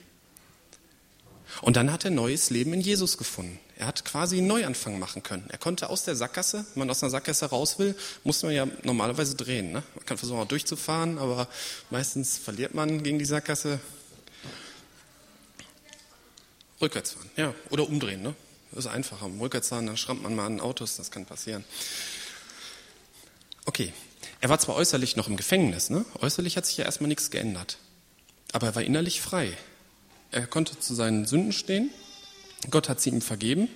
Und 1.61 1.75
dann 1.75 1.91
hat 1.91 2.05
er 2.05 2.11
neues 2.11 2.51
Leben 2.51 2.73
in 2.73 2.81
Jesus 2.81 3.17
gefunden. 3.17 3.59
Er 3.79 3.85
hat 3.85 4.03
quasi 4.05 4.39
einen 4.39 4.47
Neuanfang 4.47 4.97
machen 4.97 5.21
können. 5.21 5.45
Er 5.49 5.59
konnte 5.59 5.89
aus 5.89 6.03
der 6.03 6.15
Sackgasse, 6.15 6.65
wenn 6.73 6.79
man 6.79 6.89
aus 6.89 7.03
einer 7.03 7.11
Sackgasse 7.11 7.45
raus 7.45 7.77
will, 7.77 7.95
muss 8.23 8.41
man 8.41 8.51
ja 8.51 8.67
normalerweise 8.83 9.35
drehen. 9.35 9.71
Ne? 9.71 9.83
Man 9.93 10.05
kann 10.05 10.17
versuchen, 10.17 10.39
auch 10.39 10.47
durchzufahren, 10.47 11.19
aber 11.19 11.47
meistens 11.91 12.39
verliert 12.39 12.73
man 12.73 13.03
gegen 13.03 13.19
die 13.19 13.25
Sackgasse. 13.25 13.79
Rückwärts 16.81 17.11
fahren, 17.11 17.29
ja, 17.35 17.53
oder 17.69 17.87
umdrehen. 17.87 18.23
Ne? 18.23 18.33
Das 18.71 18.85
ist 18.85 18.91
einfacher. 18.91 19.29
Rückwärts 19.39 19.69
fahren, 19.69 19.85
dann 19.85 19.97
schrammt 19.97 20.23
man 20.23 20.35
mal 20.35 20.47
an 20.47 20.59
Autos, 20.59 20.97
das 20.97 21.11
kann 21.11 21.25
passieren. 21.25 21.63
Okay, 23.65 23.93
er 24.41 24.49
war 24.49 24.57
zwar 24.57 24.75
äußerlich 24.75 25.17
noch 25.17 25.27
im 25.27 25.37
Gefängnis, 25.37 25.91
ne? 25.91 26.03
äußerlich 26.19 26.57
hat 26.57 26.65
sich 26.65 26.77
ja 26.77 26.85
erstmal 26.85 27.09
nichts 27.09 27.29
geändert, 27.29 27.77
aber 28.53 28.67
er 28.67 28.75
war 28.75 28.83
innerlich 28.83 29.21
frei. 29.21 29.55
Er 30.31 30.47
konnte 30.47 30.79
zu 30.79 30.95
seinen 30.95 31.25
Sünden 31.25 31.53
stehen. 31.53 31.91
Gott 32.69 32.89
hat 32.89 33.01
sie 33.01 33.09
ihm 33.09 33.21
vergeben. 33.21 33.69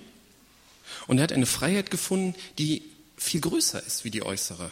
Und 1.06 1.18
er 1.18 1.24
hat 1.24 1.32
eine 1.32 1.46
Freiheit 1.46 1.90
gefunden, 1.90 2.34
die 2.58 2.82
viel 3.16 3.40
größer 3.40 3.82
ist 3.84 4.04
wie 4.04 4.10
die 4.10 4.22
äußere. 4.22 4.70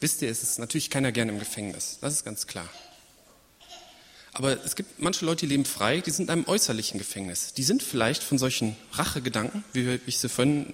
Wisst 0.00 0.22
ihr, 0.22 0.30
es 0.30 0.42
ist 0.42 0.58
natürlich 0.58 0.90
keiner 0.90 1.12
gerne 1.12 1.32
im 1.32 1.38
Gefängnis. 1.38 1.98
Das 2.00 2.12
ist 2.12 2.24
ganz 2.24 2.46
klar. 2.46 2.68
Aber 4.32 4.64
es 4.64 4.76
gibt 4.76 4.98
manche 4.98 5.24
Leute, 5.26 5.46
die 5.46 5.52
leben 5.52 5.66
frei, 5.66 6.00
die 6.00 6.10
sind 6.10 6.24
in 6.26 6.30
einem 6.30 6.48
äußerlichen 6.48 6.98
Gefängnis. 6.98 7.52
Die 7.52 7.62
sind 7.62 7.82
vielleicht 7.82 8.22
von 8.22 8.38
solchen 8.38 8.76
Rachegedanken, 8.92 9.62
wie 9.74 10.00
ich 10.06 10.18
sie 10.18 10.30
vorhin 10.30 10.72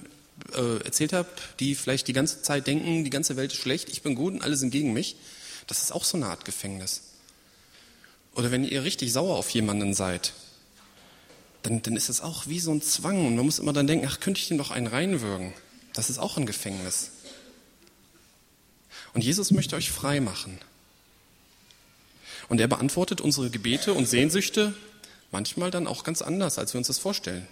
äh, 0.54 0.82
erzählt 0.84 1.12
habe, 1.12 1.28
die 1.58 1.74
vielleicht 1.74 2.06
die 2.06 2.12
ganze 2.12 2.40
Zeit 2.42 2.68
denken, 2.68 3.02
die 3.02 3.10
ganze 3.10 3.36
Welt 3.36 3.52
ist 3.52 3.58
schlecht, 3.58 3.88
ich 3.88 4.02
bin 4.02 4.14
gut 4.14 4.34
und 4.34 4.42
alle 4.42 4.56
sind 4.56 4.70
gegen 4.70 4.92
mich. 4.92 5.16
Das 5.66 5.82
ist 5.82 5.92
auch 5.92 6.04
so 6.04 6.16
eine 6.16 6.26
Art 6.26 6.44
Gefängnis. 6.44 7.02
Oder 8.34 8.52
wenn 8.52 8.64
ihr 8.64 8.84
richtig 8.84 9.12
sauer 9.12 9.36
auf 9.36 9.50
jemanden 9.50 9.92
seid, 9.92 10.32
dann, 11.62 11.82
dann 11.82 11.96
ist 11.96 12.08
es 12.08 12.20
auch 12.20 12.46
wie 12.46 12.60
so 12.60 12.72
ein 12.72 12.82
Zwang 12.82 13.26
und 13.26 13.36
man 13.36 13.44
muss 13.44 13.58
immer 13.58 13.72
dann 13.72 13.86
denken, 13.86 14.06
ach, 14.08 14.20
könnte 14.20 14.40
ich 14.40 14.48
dem 14.48 14.58
doch 14.58 14.70
einen 14.70 14.86
reinwürgen. 14.86 15.52
Das 15.92 16.10
ist 16.10 16.18
auch 16.18 16.36
ein 16.36 16.46
Gefängnis. 16.46 17.10
Und 19.14 19.24
Jesus 19.24 19.50
möchte 19.50 19.76
euch 19.76 19.90
frei 19.90 20.20
machen. 20.20 20.58
Und 22.48 22.60
er 22.60 22.68
beantwortet 22.68 23.20
unsere 23.20 23.50
Gebete 23.50 23.92
und 23.92 24.06
Sehnsüchte 24.06 24.74
manchmal 25.30 25.70
dann 25.70 25.86
auch 25.86 26.04
ganz 26.04 26.22
anders, 26.22 26.58
als 26.58 26.72
wir 26.72 26.78
uns 26.78 26.86
das 26.86 26.98
vorstellen. 26.98 27.46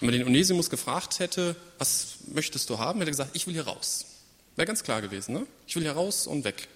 Wenn 0.00 0.10
man 0.10 0.18
den 0.18 0.26
Onesimus 0.26 0.70
gefragt 0.70 1.18
hätte, 1.18 1.56
was 1.78 2.16
möchtest 2.26 2.68
du 2.68 2.78
haben, 2.78 2.98
hätte 2.98 3.10
er 3.10 3.12
gesagt, 3.12 3.30
ich 3.36 3.46
will 3.46 3.54
hier 3.54 3.66
raus. 3.66 4.06
Wäre 4.56 4.66
ganz 4.66 4.82
klar 4.82 5.00
gewesen, 5.00 5.34
ne? 5.34 5.46
Ich 5.66 5.76
will 5.76 5.82
hier 5.82 5.92
raus 5.92 6.26
und 6.26 6.44
weg. 6.44 6.68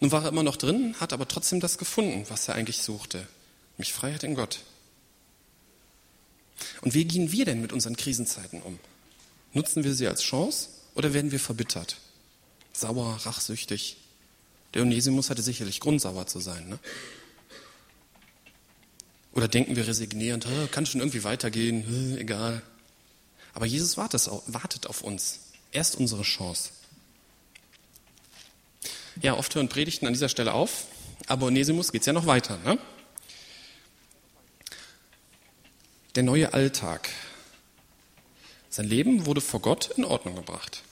Nun 0.00 0.12
war 0.12 0.22
er 0.22 0.28
immer 0.28 0.42
noch 0.42 0.56
drin, 0.56 0.94
hat 1.00 1.12
aber 1.12 1.26
trotzdem 1.26 1.60
das 1.60 1.76
gefunden, 1.76 2.24
was 2.28 2.48
er 2.48 2.54
eigentlich 2.54 2.82
suchte. 2.82 3.26
Mich 3.76 3.92
Freiheit 3.92 4.22
in 4.22 4.34
Gott. 4.34 4.60
Und 6.82 6.94
wie 6.94 7.04
gehen 7.04 7.32
wir 7.32 7.44
denn 7.44 7.60
mit 7.60 7.72
unseren 7.72 7.96
Krisenzeiten 7.96 8.62
um? 8.62 8.78
Nutzen 9.52 9.84
wir 9.84 9.94
sie 9.94 10.06
als 10.06 10.22
Chance 10.22 10.68
oder 10.94 11.14
werden 11.14 11.30
wir 11.30 11.40
verbittert? 11.40 11.96
Sauer, 12.72 13.18
rachsüchtig? 13.24 13.96
Der 14.74 14.82
Onesimus 14.82 15.30
hatte 15.30 15.42
sicherlich 15.42 15.80
Grund, 15.80 16.00
sauer 16.00 16.26
zu 16.26 16.40
sein. 16.40 16.68
Ne? 16.68 16.78
Oder 19.32 19.48
denken 19.48 19.76
wir 19.76 19.86
resignierend, 19.86 20.46
kann 20.72 20.84
schon 20.84 21.00
irgendwie 21.00 21.24
weitergehen, 21.24 22.18
egal. 22.18 22.62
Aber 23.54 23.66
Jesus 23.66 23.96
wartet 23.96 24.86
auf 24.86 25.02
uns. 25.02 25.40
Er 25.72 25.80
ist 25.80 25.96
unsere 25.96 26.22
Chance. 26.22 26.70
Ja, 29.20 29.34
oft 29.36 29.54
hören 29.54 29.68
Predigten 29.68 30.06
an 30.06 30.12
dieser 30.12 30.28
Stelle 30.28 30.52
auf, 30.52 30.86
aber 31.26 31.46
Onesimus 31.46 31.90
geht 31.92 32.02
es 32.02 32.06
ja 32.06 32.12
noch 32.12 32.26
weiter. 32.26 32.58
Ne? 32.58 32.78
Der 36.18 36.24
neue 36.24 36.52
Alltag. 36.52 37.10
Sein 38.70 38.86
Leben 38.88 39.24
wurde 39.24 39.40
vor 39.40 39.60
Gott 39.60 39.92
in 39.96 40.04
Ordnung 40.04 40.34
gebracht. 40.34 40.82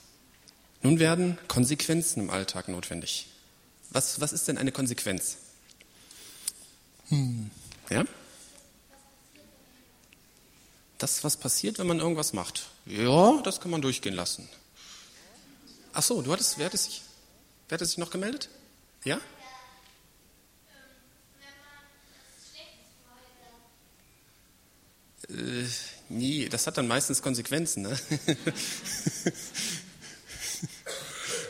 Nun 0.83 1.01
werden 1.01 1.37
Konsequenzen 1.49 2.21
im 2.21 2.31
Alltag 2.31 2.69
notwendig. 2.69 3.27
Was, 3.91 4.21
was 4.21 4.33
ist 4.33 4.47
denn 4.47 4.57
eine 4.57 4.71
Konsequenz? 4.71 5.39
Hm. 7.09 7.51
Ja? 7.91 8.05
Das, 10.99 11.25
was 11.25 11.37
passiert, 11.37 11.81
wenn 11.81 11.89
man 11.89 11.99
irgendwas 11.99 12.33
macht. 12.33 12.69
Ja, 12.85 13.43
das 13.43 13.61
kann 13.61 13.73
man 13.73 13.83
durchgehen 13.83 14.15
lassen. 14.15 14.49
Ach 15.93 16.05
so, 16.05 16.23
du 16.23 16.33
hattest, 16.33 16.57
wer 16.59 16.67
hatte 16.67 16.77
sich, 16.77 17.03
wer 17.69 17.75
hatte 17.75 17.87
sich 17.87 17.99
noch 17.99 18.11
gemeldet? 18.11 18.49
Ja? 19.03 19.21
Äh, 25.29 25.65
nee, 26.09 26.49
das 26.49 26.67
hat 26.67 26.79
dann 26.79 26.89
meistens 26.89 27.23
Konsequenzen. 27.23 27.83
Ne? 27.83 27.99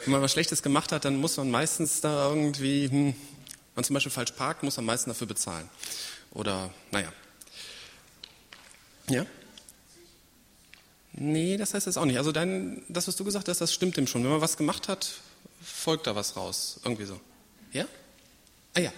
Wenn 0.05 0.13
man 0.13 0.23
was 0.23 0.33
Schlechtes 0.33 0.63
gemacht 0.63 0.93
hat, 0.93 1.05
dann 1.05 1.17
muss 1.17 1.37
man 1.37 1.51
meistens 1.51 2.01
da 2.01 2.29
irgendwie, 2.29 2.89
hm, 2.89 3.07
wenn 3.07 3.15
man 3.75 3.85
zum 3.85 3.95
Beispiel 3.95 4.13
falsch 4.13 4.33
parkt, 4.33 4.63
muss 4.63 4.77
man 4.77 4.87
meistens 4.87 5.13
dafür 5.15 5.27
bezahlen. 5.27 5.69
Oder, 6.33 6.71
naja. 6.93 7.13
Ja? 9.09 9.27
Nee, 11.13 11.57
das 11.57 11.75
heißt 11.75 11.87
das 11.87 11.97
auch 11.97 12.05
nicht. 12.05 12.19
Also 12.19 12.31
dein, 12.31 12.83
das, 12.89 13.09
was 13.09 13.17
du 13.17 13.25
gesagt 13.25 13.49
hast, 13.49 13.61
das 13.61 13.73
stimmt 13.73 13.97
dem 13.97 14.07
schon. 14.07 14.23
Wenn 14.23 14.31
man 14.31 14.41
was 14.41 14.57
gemacht 14.57 14.89
hat, 14.89 15.11
folgt 15.63 16.07
da 16.07 16.15
was 16.15 16.37
raus. 16.37 16.79
Irgendwie 16.85 17.07
so. 17.07 17.19
Ja? 17.73 17.87
Ah 18.75 18.81
ja. 18.81 18.93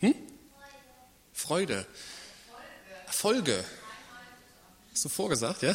Hm? 0.00 0.14
Freude. 1.32 1.86
Folge. 3.18 3.64
Hast 4.92 5.04
du 5.04 5.08
vorgesagt, 5.08 5.62
ja? 5.62 5.74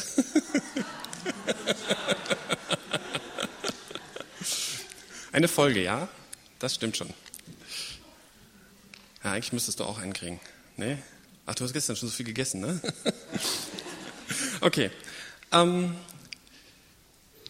Eine 5.32 5.46
Folge, 5.48 5.82
ja? 5.82 6.08
Das 6.58 6.74
stimmt 6.74 6.96
schon. 6.96 7.10
Ja, 9.22 9.32
eigentlich 9.32 9.52
müsstest 9.52 9.78
du 9.78 9.84
auch 9.84 9.98
einen 9.98 10.14
kriegen. 10.14 10.40
Nee? 10.78 10.96
Ach, 11.44 11.54
du 11.54 11.64
hast 11.64 11.74
gestern 11.74 11.96
schon 11.96 12.08
so 12.08 12.14
viel 12.14 12.24
gegessen, 12.24 12.62
ne? 12.62 12.80
okay. 14.62 14.90
Ähm, 15.52 15.94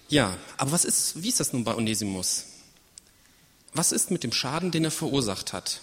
ja, 0.08 0.36
aber 0.56 0.72
was 0.72 0.84
ist, 0.84 1.22
wie 1.22 1.28
ist 1.28 1.38
das 1.38 1.52
nun 1.52 1.62
bei 1.62 1.76
Onesimus? 1.76 2.46
Was 3.74 3.92
ist 3.92 4.10
mit 4.10 4.24
dem 4.24 4.32
Schaden, 4.32 4.72
den 4.72 4.82
er 4.82 4.90
verursacht 4.90 5.52
hat? 5.52 5.82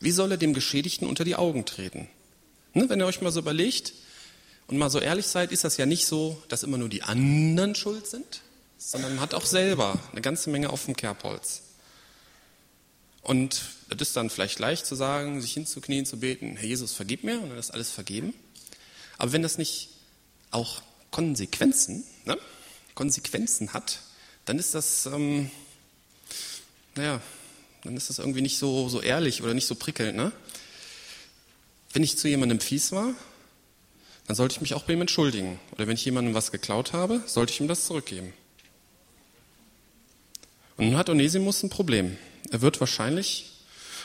Wie 0.00 0.12
soll 0.12 0.30
er 0.30 0.38
dem 0.38 0.54
Geschädigten 0.54 1.06
unter 1.06 1.24
die 1.24 1.36
Augen 1.36 1.66
treten? 1.66 2.08
Ne, 2.74 2.88
wenn 2.88 3.00
ihr 3.00 3.06
euch 3.06 3.20
mal 3.20 3.30
so 3.30 3.38
überlegt 3.40 3.92
und 4.66 4.78
mal 4.78 4.90
so 4.90 4.98
ehrlich 4.98 5.26
seid, 5.26 5.52
ist 5.52 5.62
das 5.62 5.76
ja 5.76 5.86
nicht 5.86 6.06
so, 6.06 6.42
dass 6.48 6.64
immer 6.64 6.76
nur 6.76 6.88
die 6.88 7.02
anderen 7.02 7.76
schuld 7.76 8.06
sind, 8.06 8.42
sondern 8.78 9.12
man 9.14 9.20
hat 9.20 9.32
auch 9.32 9.46
selber 9.46 9.98
eine 10.10 10.20
ganze 10.20 10.50
Menge 10.50 10.70
auf 10.70 10.84
dem 10.84 10.96
Kerbholz. 10.96 11.62
Und 13.22 13.62
es 13.88 14.00
ist 14.00 14.16
dann 14.16 14.28
vielleicht 14.28 14.58
leicht 14.58 14.86
zu 14.86 14.96
sagen, 14.96 15.40
sich 15.40 15.52
hinzuknien, 15.52 16.04
zu 16.04 16.18
beten, 16.18 16.56
Herr 16.56 16.66
Jesus, 16.66 16.92
vergib 16.92 17.22
mir 17.22 17.40
und 17.40 17.50
dann 17.50 17.58
ist 17.58 17.70
alles 17.70 17.90
vergeben. 17.90 18.34
Aber 19.18 19.32
wenn 19.32 19.42
das 19.42 19.56
nicht 19.56 19.90
auch 20.50 20.82
Konsequenzen, 21.10 22.04
ne, 22.24 22.36
Konsequenzen 22.94 23.72
hat, 23.72 24.00
dann 24.44 24.58
ist 24.58 24.74
das, 24.74 25.06
ähm, 25.06 25.50
naja, 26.96 27.20
dann 27.84 27.96
ist 27.96 28.10
das 28.10 28.18
irgendwie 28.18 28.42
nicht 28.42 28.58
so, 28.58 28.88
so 28.88 29.00
ehrlich 29.00 29.42
oder 29.42 29.54
nicht 29.54 29.66
so 29.66 29.74
prickelnd. 29.74 30.16
Ne? 30.16 30.32
Wenn 31.94 32.02
ich 32.02 32.18
zu 32.18 32.28
jemandem 32.28 32.58
fies 32.58 32.90
war, 32.90 33.14
dann 34.26 34.34
sollte 34.34 34.56
ich 34.56 34.60
mich 34.60 34.74
auch 34.74 34.82
bei 34.82 34.94
ihm 34.94 35.00
entschuldigen. 35.00 35.60
Oder 35.70 35.86
wenn 35.86 35.94
ich 35.94 36.04
jemandem 36.04 36.34
was 36.34 36.50
geklaut 36.50 36.92
habe, 36.92 37.22
sollte 37.24 37.52
ich 37.52 37.60
ihm 37.60 37.68
das 37.68 37.86
zurückgeben. 37.86 38.32
Und 40.76 40.86
nun 40.86 40.96
hat 40.96 41.08
Onesimus 41.08 41.62
ein 41.62 41.70
Problem. 41.70 42.18
Er 42.50 42.62
wird 42.62 42.80
wahrscheinlich, 42.80 43.52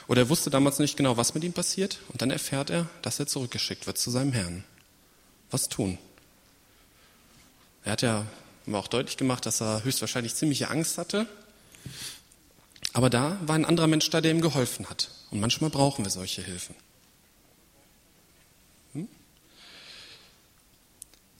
oder 0.08 0.22
er 0.22 0.30
wusste 0.30 0.52
damals 0.52 0.78
nicht 0.78 0.98
genau, 0.98 1.18
was 1.18 1.34
mit 1.34 1.44
ihm 1.44 1.54
passiert, 1.54 1.98
und 2.10 2.22
dann 2.22 2.30
erfährt 2.30 2.70
er, 2.70 2.88
dass 3.02 3.20
er 3.20 3.26
zurückgeschickt 3.26 3.88
wird 3.88 3.98
zu 3.98 4.12
seinem 4.12 4.34
Herrn. 4.34 4.64
Was 5.50 5.68
tun? 5.68 5.98
Er 7.84 7.94
hat 7.94 8.04
ja 8.04 8.28
auch 8.72 8.88
deutlich 8.88 9.18
gemacht, 9.18 9.48
dass 9.48 9.62
er 9.62 9.84
höchstwahrscheinlich 9.84 10.36
ziemliche 10.36 10.70
Angst 10.70 11.00
hatte. 11.00 11.26
Aber 12.94 13.10
da 13.10 13.40
war 13.48 13.56
ein 13.56 13.66
anderer 13.66 13.88
Mensch 13.88 14.08
da, 14.12 14.22
der 14.22 14.30
ihm 14.30 14.42
geholfen 14.42 14.92
hat. 14.92 15.10
Und 15.32 15.40
manchmal 15.40 15.72
brauchen 15.72 16.06
wir 16.06 16.12
solche 16.12 16.44
Hilfen. 16.44 16.76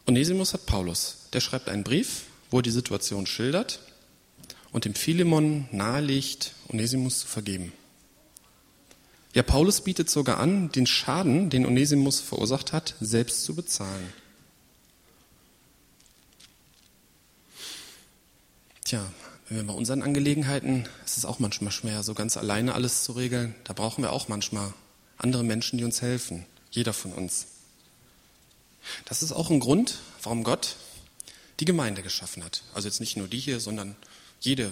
Onesimus 0.10 0.56
hat 0.56 0.66
Paulus. 0.66 1.18
Der 1.34 1.40
schreibt 1.40 1.70
einen 1.70 1.84
Brief, 1.84 2.24
wo 2.50 2.58
er 2.58 2.64
die 2.64 2.72
Situation 2.72 3.28
schildert 3.28 3.80
und 4.72 4.86
dem 4.86 4.96
Philemon 4.96 5.68
nahelegt, 5.72 6.56
Onesimus 6.68 7.20
zu 7.20 7.28
vergeben. 7.28 7.72
Ja, 9.36 9.44
Paulus 9.44 9.82
bietet 9.82 10.10
sogar 10.10 10.40
an, 10.40 10.72
den 10.72 10.88
Schaden, 10.88 11.52
den 11.52 11.64
Onesimus 11.64 12.22
verursacht 12.22 12.74
hat, 12.74 12.96
selbst 13.00 13.44
zu 13.44 13.54
bezahlen. 13.54 14.12
Tja, 18.86 19.06
wenn 19.48 19.58
wir 19.58 19.68
bei 19.68 19.74
unseren 19.74 20.02
Angelegenheiten, 20.02 20.90
ist 21.06 21.20
es 21.20 21.26
auch 21.26 21.38
manchmal 21.38 21.72
schwer, 21.72 22.02
so 22.02 22.16
ganz 22.16 22.36
alleine 22.36 22.74
alles 22.74 23.04
zu 23.04 23.12
regeln. 23.12 23.54
Da 23.64 23.74
brauchen 23.74 24.04
wir 24.04 24.12
auch 24.12 24.28
manchmal 24.28 24.74
andere 25.20 25.44
Menschen, 25.44 25.78
die 25.78 25.84
uns 25.84 26.02
helfen. 26.02 26.48
Jeder 26.72 26.94
von 26.94 27.14
uns. 27.14 27.59
Das 29.06 29.24
ist 29.24 29.32
auch 29.32 29.50
ein 29.50 29.60
Grund, 29.60 30.00
warum 30.24 30.44
Gott 30.44 30.76
die 31.60 31.66
Gemeinde 31.66 32.02
geschaffen 32.04 32.44
hat. 32.44 32.64
Also 32.74 32.88
jetzt 32.88 33.00
nicht 33.00 33.18
nur 33.18 33.28
die 33.28 33.40
hier, 33.40 33.60
sondern 33.60 33.96
jede 34.40 34.72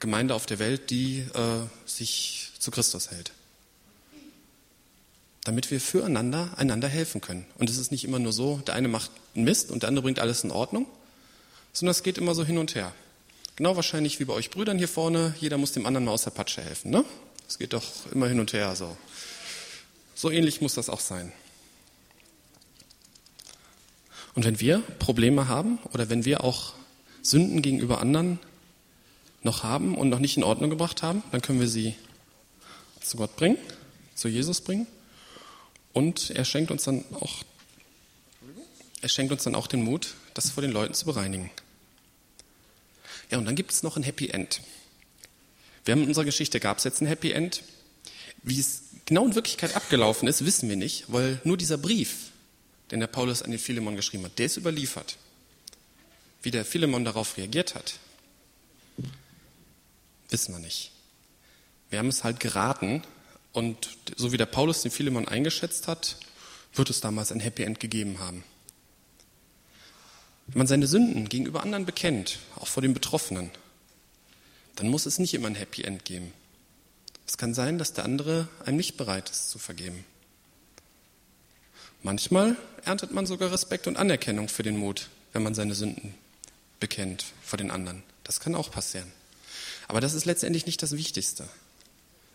Gemeinde 0.00 0.34
auf 0.34 0.46
der 0.46 0.58
Welt, 0.58 0.90
die 0.90 1.20
äh, 1.34 1.66
sich 1.86 2.50
zu 2.58 2.70
Christus 2.70 3.10
hält. 3.10 3.32
Damit 5.44 5.70
wir 5.70 5.80
füreinander 5.80 6.50
einander 6.56 6.88
helfen 6.88 7.20
können. 7.20 7.46
Und 7.56 7.70
es 7.70 7.78
ist 7.78 7.92
nicht 7.92 8.04
immer 8.04 8.18
nur 8.18 8.32
so, 8.32 8.58
der 8.66 8.74
eine 8.74 8.88
macht 8.88 9.10
Mist 9.34 9.70
und 9.70 9.82
der 9.82 9.88
andere 9.88 10.02
bringt 10.02 10.18
alles 10.18 10.44
in 10.44 10.50
Ordnung, 10.50 10.86
sondern 11.72 11.92
es 11.92 12.02
geht 12.02 12.18
immer 12.18 12.34
so 12.34 12.44
hin 12.44 12.58
und 12.58 12.74
her. 12.74 12.92
Genau 13.54 13.76
wahrscheinlich 13.76 14.20
wie 14.20 14.24
bei 14.24 14.34
euch 14.34 14.50
Brüdern 14.50 14.76
hier 14.76 14.88
vorne, 14.88 15.34
jeder 15.40 15.56
muss 15.56 15.72
dem 15.72 15.86
anderen 15.86 16.04
mal 16.04 16.12
aus 16.12 16.24
der 16.24 16.30
Patsche 16.30 16.62
helfen. 16.62 16.90
Ne? 16.90 17.04
Es 17.48 17.58
geht 17.58 17.72
doch 17.72 17.84
immer 18.12 18.28
hin 18.28 18.40
und 18.40 18.52
her 18.52 18.74
so. 18.76 18.96
So 20.14 20.30
ähnlich 20.30 20.60
muss 20.60 20.74
das 20.74 20.90
auch 20.90 21.00
sein. 21.00 21.32
Und 24.36 24.44
wenn 24.44 24.60
wir 24.60 24.80
Probleme 24.98 25.48
haben 25.48 25.78
oder 25.92 26.10
wenn 26.10 26.24
wir 26.24 26.44
auch 26.44 26.74
Sünden 27.22 27.62
gegenüber 27.62 28.00
anderen 28.00 28.38
noch 29.42 29.62
haben 29.62 29.96
und 29.96 30.10
noch 30.10 30.18
nicht 30.18 30.36
in 30.36 30.44
Ordnung 30.44 30.68
gebracht 30.70 31.02
haben, 31.02 31.22
dann 31.32 31.40
können 31.40 31.58
wir 31.58 31.68
sie 31.68 31.96
zu 33.00 33.16
Gott 33.16 33.34
bringen, 33.36 33.56
zu 34.14 34.28
Jesus 34.28 34.60
bringen. 34.60 34.86
Und 35.94 36.30
er 36.30 36.44
schenkt 36.44 36.70
uns 36.70 36.84
dann 36.84 37.04
auch, 37.14 37.44
er 39.00 39.08
schenkt 39.08 39.32
uns 39.32 39.44
dann 39.44 39.54
auch 39.54 39.66
den 39.68 39.82
Mut, 39.82 40.14
das 40.34 40.50
vor 40.50 40.60
den 40.60 40.70
Leuten 40.70 40.92
zu 40.92 41.06
bereinigen. 41.06 41.50
Ja, 43.30 43.38
und 43.38 43.46
dann 43.46 43.56
gibt 43.56 43.72
es 43.72 43.82
noch 43.82 43.96
ein 43.96 44.02
Happy 44.02 44.28
End. 44.28 44.60
Wir 45.86 45.92
haben 45.92 46.02
in 46.02 46.08
unserer 46.08 46.26
Geschichte 46.26 46.60
gab 46.60 46.76
es 46.76 46.84
jetzt 46.84 47.00
ein 47.00 47.06
Happy 47.06 47.32
End. 47.32 47.62
Wie 48.42 48.60
es 48.60 48.82
genau 49.06 49.24
in 49.24 49.34
Wirklichkeit 49.34 49.74
abgelaufen 49.74 50.28
ist, 50.28 50.44
wissen 50.44 50.68
wir 50.68 50.76
nicht, 50.76 51.04
weil 51.08 51.40
nur 51.44 51.56
dieser 51.56 51.78
Brief, 51.78 52.32
den 52.90 53.00
der 53.00 53.06
Paulus 53.06 53.42
an 53.42 53.50
den 53.50 53.60
Philemon 53.60 53.96
geschrieben 53.96 54.24
hat, 54.24 54.38
der 54.38 54.46
ist 54.46 54.56
überliefert. 54.56 55.16
Wie 56.42 56.50
der 56.50 56.64
Philemon 56.64 57.04
darauf 57.04 57.36
reagiert 57.36 57.74
hat, 57.74 57.98
Wissen 60.30 60.54
wir 60.54 60.58
nicht. 60.58 60.90
Wir 61.90 61.98
haben 61.98 62.08
es 62.08 62.24
halt 62.24 62.40
geraten 62.40 63.02
und 63.52 63.96
so 64.16 64.32
wie 64.32 64.36
der 64.36 64.46
Paulus 64.46 64.82
den 64.82 64.90
Philemon 64.90 65.28
eingeschätzt 65.28 65.88
hat, 65.88 66.16
wird 66.74 66.90
es 66.90 67.00
damals 67.00 67.32
ein 67.32 67.40
Happy 67.40 67.62
End 67.62 67.80
gegeben 67.80 68.18
haben. 68.18 68.44
Wenn 70.48 70.58
man 70.58 70.66
seine 70.66 70.86
Sünden 70.86 71.28
gegenüber 71.28 71.62
anderen 71.62 71.86
bekennt, 71.86 72.38
auch 72.56 72.66
vor 72.66 72.82
den 72.82 72.94
Betroffenen, 72.94 73.50
dann 74.74 74.88
muss 74.88 75.06
es 75.06 75.18
nicht 75.18 75.34
immer 75.34 75.48
ein 75.48 75.54
Happy 75.54 75.82
End 75.82 76.04
geben. 76.04 76.32
Es 77.26 77.38
kann 77.38 77.54
sein, 77.54 77.78
dass 77.78 77.92
der 77.92 78.04
andere 78.04 78.48
einem 78.64 78.76
nicht 78.76 78.96
bereit 78.96 79.30
ist 79.30 79.50
zu 79.50 79.58
vergeben. 79.58 80.04
Manchmal 82.06 82.56
erntet 82.84 83.10
man 83.10 83.26
sogar 83.26 83.50
Respekt 83.50 83.88
und 83.88 83.96
Anerkennung 83.96 84.48
für 84.48 84.62
den 84.62 84.76
Mut, 84.76 85.08
wenn 85.32 85.42
man 85.42 85.56
seine 85.56 85.74
Sünden 85.74 86.14
bekennt 86.78 87.24
vor 87.42 87.56
den 87.56 87.72
anderen. 87.72 88.04
Das 88.22 88.38
kann 88.38 88.54
auch 88.54 88.70
passieren. 88.70 89.10
Aber 89.88 90.00
das 90.00 90.14
ist 90.14 90.24
letztendlich 90.24 90.66
nicht 90.66 90.80
das 90.84 90.92
Wichtigste. 90.92 91.48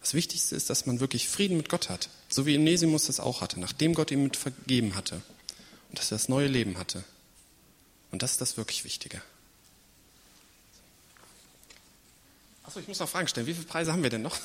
Das 0.02 0.14
Wichtigste 0.14 0.58
ist, 0.58 0.70
dass 0.70 0.88
man 0.88 1.00
wirklich 1.00 1.30
Frieden 1.30 1.56
mit 1.56 1.70
Gott 1.70 1.88
hat, 1.88 2.10
so 2.28 2.46
wie 2.46 2.58
Onesimus 2.58 3.06
das 3.06 3.22
auch 3.22 3.40
hatte, 3.40 3.62
nachdem 3.62 3.94
Gott 3.94 4.12
ihm 4.12 4.24
mit 4.24 4.36
vergeben 4.36 4.94
hatte 4.94 5.22
und 5.88 5.98
dass 5.98 6.12
er 6.12 6.18
das 6.18 6.28
neue 6.28 6.48
Leben 6.48 6.78
hatte. 6.78 7.06
Und 8.12 8.24
das 8.24 8.34
ist 8.34 8.42
das 8.42 8.58
wirklich 8.58 8.84
Wichtige. 8.84 9.22
Achso, 12.64 12.82
ich 12.82 12.90
muss 12.90 13.00
noch 13.00 13.08
Fragen 13.08 13.30
stellen. 13.30 13.48
Wie 13.48 13.54
viele 13.54 13.68
Preise 13.68 13.94
haben 13.94 14.04
wir 14.04 14.10
denn 14.10 14.22
noch? 14.22 14.38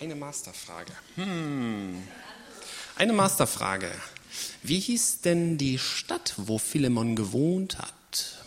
Eine 0.00 0.16
Masterfrage. 0.16 0.92
Hm. 1.14 2.02
Eine 3.00 3.14
Masterfrage. 3.14 3.90
Wie 4.62 4.78
hieß 4.78 5.22
denn 5.22 5.56
die 5.56 5.78
Stadt, 5.78 6.34
wo 6.36 6.58
Philemon 6.58 7.16
gewohnt 7.16 7.78
hat? 7.78 8.44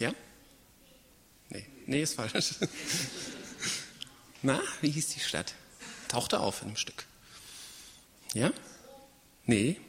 Ja? 0.00 0.12
Nee, 1.48 1.64
nee, 1.86 2.02
ist 2.02 2.14
falsch. 2.14 2.56
Na, 4.42 4.60
wie 4.80 4.90
hieß 4.90 5.10
die 5.10 5.20
Stadt? 5.20 5.54
Tauchte 6.08 6.40
auf 6.40 6.62
in 6.62 6.66
einem 6.66 6.76
Stück. 6.76 7.04
Ja? 8.34 8.50
Nee. 9.44 9.80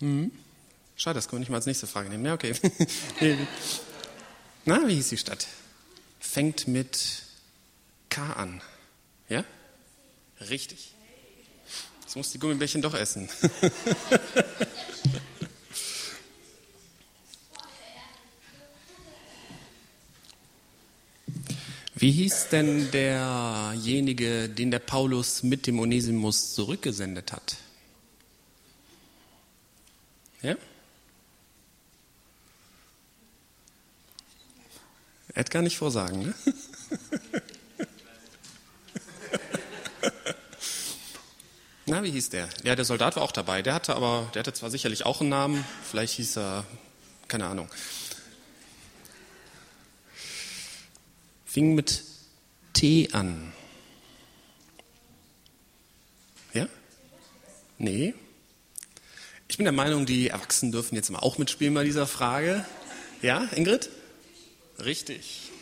Hm. 0.00 0.30
Schade, 0.94 1.14
das 1.14 1.28
können 1.28 1.38
wir 1.38 1.40
nicht 1.40 1.48
mal 1.48 1.56
als 1.56 1.64
nächste 1.64 1.86
Frage 1.86 2.10
nehmen. 2.10 2.26
Ja, 2.26 2.34
okay. 2.34 2.52
Na, 4.66 4.86
wie 4.86 4.96
hieß 4.96 5.08
die 5.08 5.16
Stadt? 5.16 5.46
Fängt 6.20 6.68
mit 6.68 7.22
K 8.10 8.30
an. 8.34 8.60
Ja? 9.30 9.42
Richtig. 10.50 10.94
Jetzt 12.14 12.16
muss 12.16 12.30
die 12.30 12.38
Gummibärchen 12.38 12.80
doch 12.80 12.94
essen. 12.94 13.28
Wie 21.96 22.12
hieß 22.12 22.50
denn 22.50 22.88
derjenige, 22.92 24.48
den 24.48 24.70
der 24.70 24.78
Paulus 24.78 25.42
mit 25.42 25.66
dem 25.66 25.80
Onesimus 25.80 26.54
zurückgesendet 26.54 27.32
hat? 27.32 27.56
Ja? 30.42 30.54
Er 35.30 35.40
hat 35.40 35.50
gar 35.50 35.62
nicht 35.62 35.78
vorsagen, 35.78 36.26
ne? 36.26 36.34
Na, 41.94 42.02
wie 42.02 42.10
hieß 42.10 42.30
der? 42.30 42.48
Ja, 42.64 42.74
der 42.74 42.84
Soldat 42.84 43.14
war 43.14 43.22
auch 43.22 43.30
dabei. 43.30 43.62
Der 43.62 43.72
hatte 43.72 43.94
aber, 43.94 44.28
der 44.34 44.40
hatte 44.40 44.52
zwar 44.52 44.68
sicherlich 44.68 45.06
auch 45.06 45.20
einen 45.20 45.30
Namen, 45.30 45.64
vielleicht 45.88 46.14
hieß 46.14 46.38
er, 46.38 46.64
keine 47.28 47.46
Ahnung. 47.46 47.68
Fing 51.44 51.76
mit 51.76 52.02
T 52.72 53.10
an. 53.12 53.52
Ja? 56.52 56.66
Nee. 57.78 58.12
Ich 59.46 59.56
bin 59.56 59.62
der 59.62 59.72
Meinung, 59.72 60.04
die 60.04 60.30
Erwachsenen 60.30 60.72
dürfen 60.72 60.96
jetzt 60.96 61.12
mal 61.12 61.20
auch 61.20 61.38
mitspielen 61.38 61.74
bei 61.74 61.84
dieser 61.84 62.08
Frage. 62.08 62.64
Ja, 63.22 63.44
Ingrid? 63.54 63.88
Richtig. 64.84 65.52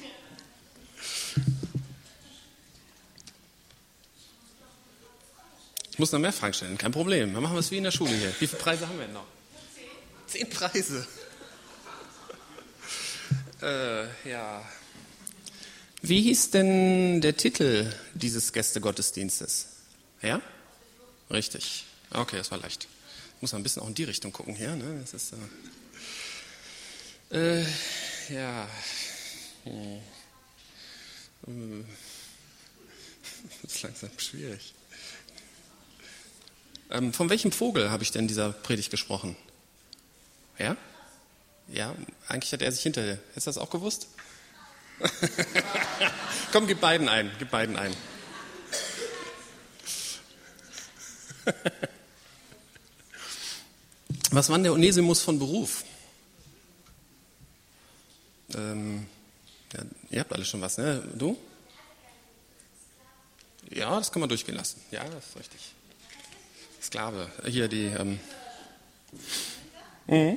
Ich 5.93 5.99
muss 5.99 6.11
noch 6.11 6.19
mehr 6.19 6.33
Fragen 6.33 6.55
stellen, 6.55 6.79
kein 6.79 6.91
Problem. 6.91 7.35
Dann 7.35 7.43
machen 7.43 7.55
wir 7.55 7.61
es 7.61 7.71
wie 7.71 7.77
in 7.77 7.85
der 7.85 7.91
Schule 7.91 8.15
hier. 8.15 8.35
Wie 8.41 8.47
viele 8.47 8.63
Preise 8.63 8.89
haben 8.89 8.99
wir 8.99 9.05
denn 9.05 9.15
noch? 9.15 9.27
Zehn. 10.27 10.47
Zehn 10.47 10.51
Preise. 10.51 11.07
äh, 13.61 14.29
ja. 14.29 14.65
Wie 16.01 16.23
hieß 16.23 16.51
denn 16.51 17.21
der 17.21 17.37
Titel 17.37 17.93
dieses 18.15 18.55
Gästegottesdienstes? 18.55 19.67
Ja? 20.23 20.41
Richtig. 21.31 21.85
Okay, 22.11 22.39
das 22.39 22.51
war 22.51 22.59
leicht. 22.59 22.89
Ich 23.37 23.43
muss 23.43 23.53
mal 23.53 23.59
ein 23.59 23.63
bisschen 23.63 23.83
auch 23.83 23.89
in 23.89 23.95
die 23.95 24.05
Richtung 24.05 24.33
gucken 24.33 24.57
hier. 24.57 24.75
Ne? 24.75 24.99
Das 25.03 25.13
ist, 25.13 25.35
äh, 27.31 27.61
äh, 27.61 27.67
ja. 28.31 28.67
Hm. 29.65 30.01
Hm. 31.47 31.85
Das 33.63 33.75
ist 33.75 33.83
langsam 33.83 34.11
schwierig. 34.19 34.73
Ähm, 36.93 37.13
von 37.15 37.29
welchem 37.31 37.51
Vogel 37.53 37.91
habe 37.91 38.03
ich 38.03 38.11
denn 38.11 38.29
dieser 38.29 38.53
Predigt 38.53 38.91
gesprochen? 38.91 39.35
Ja? 40.59 40.77
Ja, 41.69 41.95
eigentlich 42.29 42.53
hat 42.53 42.61
er 42.61 42.71
sich 42.71 42.83
hinter. 42.83 43.03
Hättest 43.03 43.47
du 43.47 43.51
das 43.51 43.57
auch 43.57 43.71
gewusst? 43.71 44.09
Komm, 46.53 46.67
gib 46.67 46.83
beiden 46.83 47.09
ein. 47.09 47.31
Gib 47.39 47.51
beiden 47.51 47.77
ein. 47.77 47.97
Was 54.31 54.51
war 54.51 54.59
der 54.59 54.75
Onesimus 54.75 55.23
von 55.23 55.39
Beruf? 55.39 55.85
Ähm, 58.55 59.07
ja, 59.73 59.81
ihr 60.11 60.21
habt 60.21 60.33
alle 60.33 60.45
schon 60.45 60.61
was, 60.61 60.77
ne? 60.79 61.03
Du? 61.15 61.39
Ja, 63.71 63.97
das 63.97 64.13
kann 64.13 64.21
man 64.21 64.29
durchgehen 64.29 64.57
lassen. 64.57 64.83
Ja, 64.91 65.05
das 65.05 65.27
ist 65.27 65.37
richtig. 65.39 65.73
Sklave. 66.83 67.31
Hier 67.47 67.69
die. 67.69 67.85
Ähm, 67.85 68.19
mhm. 70.09 70.37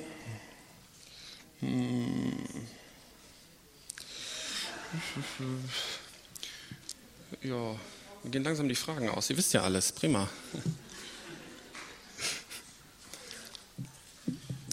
Ja, 7.42 7.76
wir 8.24 8.32
gehen 8.32 8.44
langsam 8.44 8.70
die 8.70 8.76
Fragen 8.76 9.10
aus. 9.10 9.30
Ihr 9.30 9.38
wisst 9.38 9.54
ja 9.54 9.64
alles. 9.64 9.92
Prima. 9.92 10.30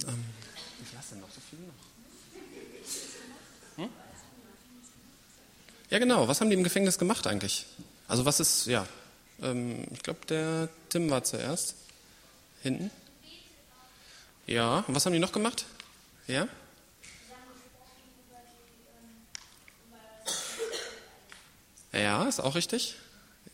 ähm, 0.07 0.25
wie 0.79 0.85
viel 0.85 1.19
noch? 1.19 1.31
So 1.31 1.41
viel 1.49 1.59
noch? 1.61 1.75
Hm? 3.85 3.89
Ja, 5.89 5.99
genau. 5.99 6.29
Was 6.29 6.41
haben 6.41 6.51
die 6.51 6.57
im 6.57 6.65
Gefängnis 6.65 6.99
gemacht 6.99 7.27
eigentlich? 7.27 7.65
Also 8.09 8.27
was 8.27 8.41
ist, 8.41 8.67
ja, 8.67 8.87
ähm, 9.43 9.87
ich 9.93 10.03
glaube, 10.03 10.21
der 10.27 10.69
Tim 10.89 11.11
war 11.11 11.25
zuerst. 11.25 11.75
Hinten. 12.63 12.91
Ja, 14.47 14.85
und 14.87 14.95
was 14.95 15.05
haben 15.07 15.13
die 15.13 15.19
noch 15.19 15.33
gemacht? 15.33 15.67
Ja? 16.27 16.49
Ja, 21.93 22.25
ist 22.25 22.41
auch 22.41 22.55
richtig. 22.55 22.97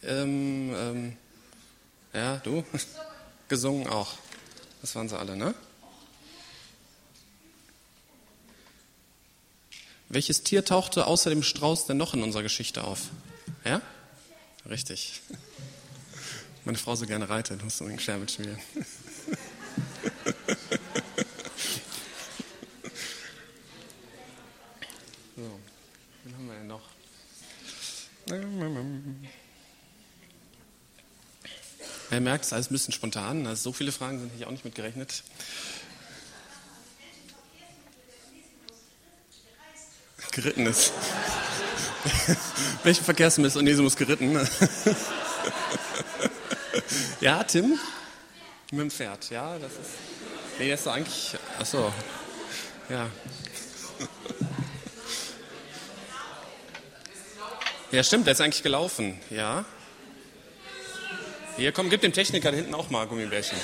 Ähm, 0.03 0.75
ähm, 0.77 1.17
ja, 2.13 2.37
du? 2.39 2.65
Gesungen 3.49 3.89
auch. 3.89 4.15
Das 4.81 4.95
waren 4.95 5.09
sie 5.09 5.19
alle, 5.19 5.37
ne? 5.37 5.55
Welches 10.09 10.43
Tier 10.43 10.65
tauchte 10.65 11.07
außer 11.07 11.31
dem 11.31 11.43
Strauß 11.43 11.87
denn 11.87 11.97
noch 11.97 12.15
in 12.15 12.23
unserer 12.23 12.43
Geschichte 12.43 12.85
auf? 12.85 13.09
Ja? 13.65 13.83
Richtig. 14.69 15.21
Meine 16.69 16.77
Frau 16.77 16.95
so 16.95 17.07
gerne 17.07 17.27
reitet, 17.31 17.65
musst 17.65 17.81
du 17.81 17.87
einen 17.87 17.99
Scherben 17.99 18.29
spielen. 18.29 18.59
so, 25.35 25.61
wen 26.25 26.35
haben 26.35 26.47
wir 26.47 26.55
denn 26.57 26.67
noch? 26.67 26.83
Er 32.11 32.21
merkt, 32.21 32.45
es 32.45 32.49
ist 32.49 32.53
alles 32.53 32.71
ein 32.71 32.75
bisschen 32.75 32.93
spontan. 32.93 33.47
Also 33.47 33.71
so 33.71 33.73
viele 33.73 33.91
Fragen 33.91 34.19
sind 34.21 34.31
hier 34.37 34.47
auch 34.47 34.51
nicht 34.51 34.67
mit 34.67 34.75
gerechnet. 34.75 35.25
Geritten 40.33 40.67
ist. 40.67 40.93
Welchen 42.83 43.05
Verkehrsmittel 43.05 43.53
ist 43.53 43.57
Onesimus 43.57 43.97
geritten? 43.97 44.47
Ja, 47.21 47.43
Tim? 47.43 47.79
Mit 48.71 48.81
dem 48.81 48.91
Pferd, 48.91 49.31
ja, 49.31 49.59
das 49.59 49.73
ist. 49.73 49.91
Nee, 50.59 50.71
das 50.71 50.81
ist 50.81 50.87
eigentlich. 50.87 51.37
Achso. 51.59 51.93
Ja. 52.89 53.09
Ja, 57.91 58.03
stimmt, 58.05 58.27
der 58.27 58.33
ist 58.33 58.41
eigentlich 58.41 58.63
gelaufen, 58.63 59.19
ja. 59.31 59.65
Hier, 61.57 61.73
komm, 61.73 61.91
gib 61.91 62.03
dem 62.03 62.13
Techniker 62.13 62.51
da 62.51 62.57
hinten 62.57 62.75
auch 62.75 62.91
mal 62.91 63.07
Gummibärchen. 63.07 63.59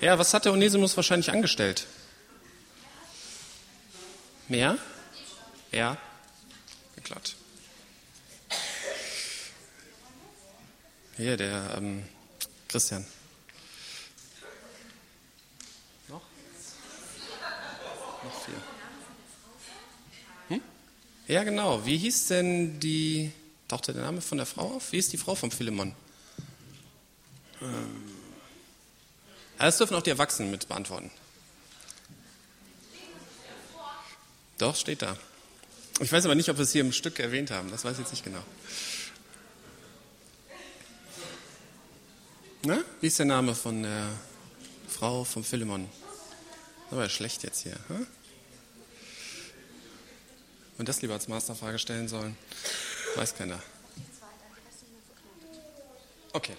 Ja, 0.00 0.18
was 0.18 0.32
hat 0.32 0.44
der 0.44 0.52
Onesimus 0.52 0.96
wahrscheinlich 0.96 1.30
angestellt? 1.30 1.86
Mehr? 4.48 4.78
Ja. 5.72 5.98
Hier, 11.16 11.38
der 11.38 11.74
ähm, 11.78 12.02
Christian. 12.68 13.06
Noch? 16.08 16.20
Noch 18.22 18.44
vier. 18.44 18.54
Hm? 20.48 20.60
Ja, 21.26 21.44
genau. 21.44 21.86
Wie 21.86 21.96
hieß 21.96 22.28
denn 22.28 22.80
die. 22.80 23.32
Tauchte 23.68 23.92
der 23.92 24.02
Name 24.02 24.20
von 24.20 24.38
der 24.38 24.46
Frau 24.46 24.76
auf? 24.76 24.92
Wie 24.92 24.98
ist 24.98 25.12
die 25.12 25.16
Frau 25.16 25.34
von 25.34 25.50
Philemon? 25.50 25.92
Ähm. 27.60 28.04
Das 29.58 29.78
dürfen 29.78 29.96
auch 29.96 30.02
die 30.02 30.10
Erwachsenen 30.10 30.50
mit 30.50 30.68
beantworten. 30.68 31.10
Doch, 34.58 34.76
steht 34.76 35.02
da. 35.02 35.16
Ich 36.00 36.12
weiß 36.12 36.26
aber 36.26 36.34
nicht, 36.34 36.50
ob 36.50 36.58
wir 36.58 36.62
es 36.62 36.72
hier 36.72 36.82
im 36.82 36.92
Stück 36.92 37.18
erwähnt 37.18 37.50
haben. 37.50 37.70
Das 37.70 37.84
weiß 37.84 37.94
ich 37.94 38.00
jetzt 38.00 38.10
nicht 38.10 38.24
genau. 38.24 38.42
Na, 42.66 42.82
wie 43.00 43.06
ist 43.06 43.16
der 43.20 43.26
Name 43.26 43.54
von 43.54 43.84
der 43.84 44.08
Frau 44.88 45.22
von 45.22 45.44
Philemon? 45.44 45.88
Das 46.90 46.96
war 46.96 47.04
ja 47.04 47.08
schlecht 47.08 47.44
jetzt 47.44 47.62
hier. 47.62 47.76
Hm? 47.86 48.04
Und 50.76 50.88
das 50.88 51.00
lieber 51.00 51.14
als 51.14 51.28
Masterfrage 51.28 51.78
stellen 51.78 52.08
sollen? 52.08 52.36
Weiß 53.14 53.36
keiner. 53.36 53.62
Okay. 56.32 56.56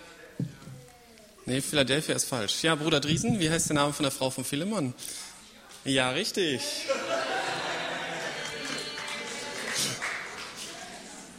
Nee, 1.46 1.60
Philadelphia 1.60 2.16
ist 2.16 2.24
falsch. 2.24 2.64
Ja, 2.64 2.76
Bruder 2.76 3.02
Driesen, 3.02 3.42
wie 3.42 3.50
heißt 3.50 3.68
der 3.68 3.76
Name 3.76 3.92
von 3.92 4.04
der 4.04 4.12
Frau 4.14 4.30
von 4.30 4.46
Philemon? 4.46 4.94
Ja, 5.84 6.12
richtig. 6.12 6.62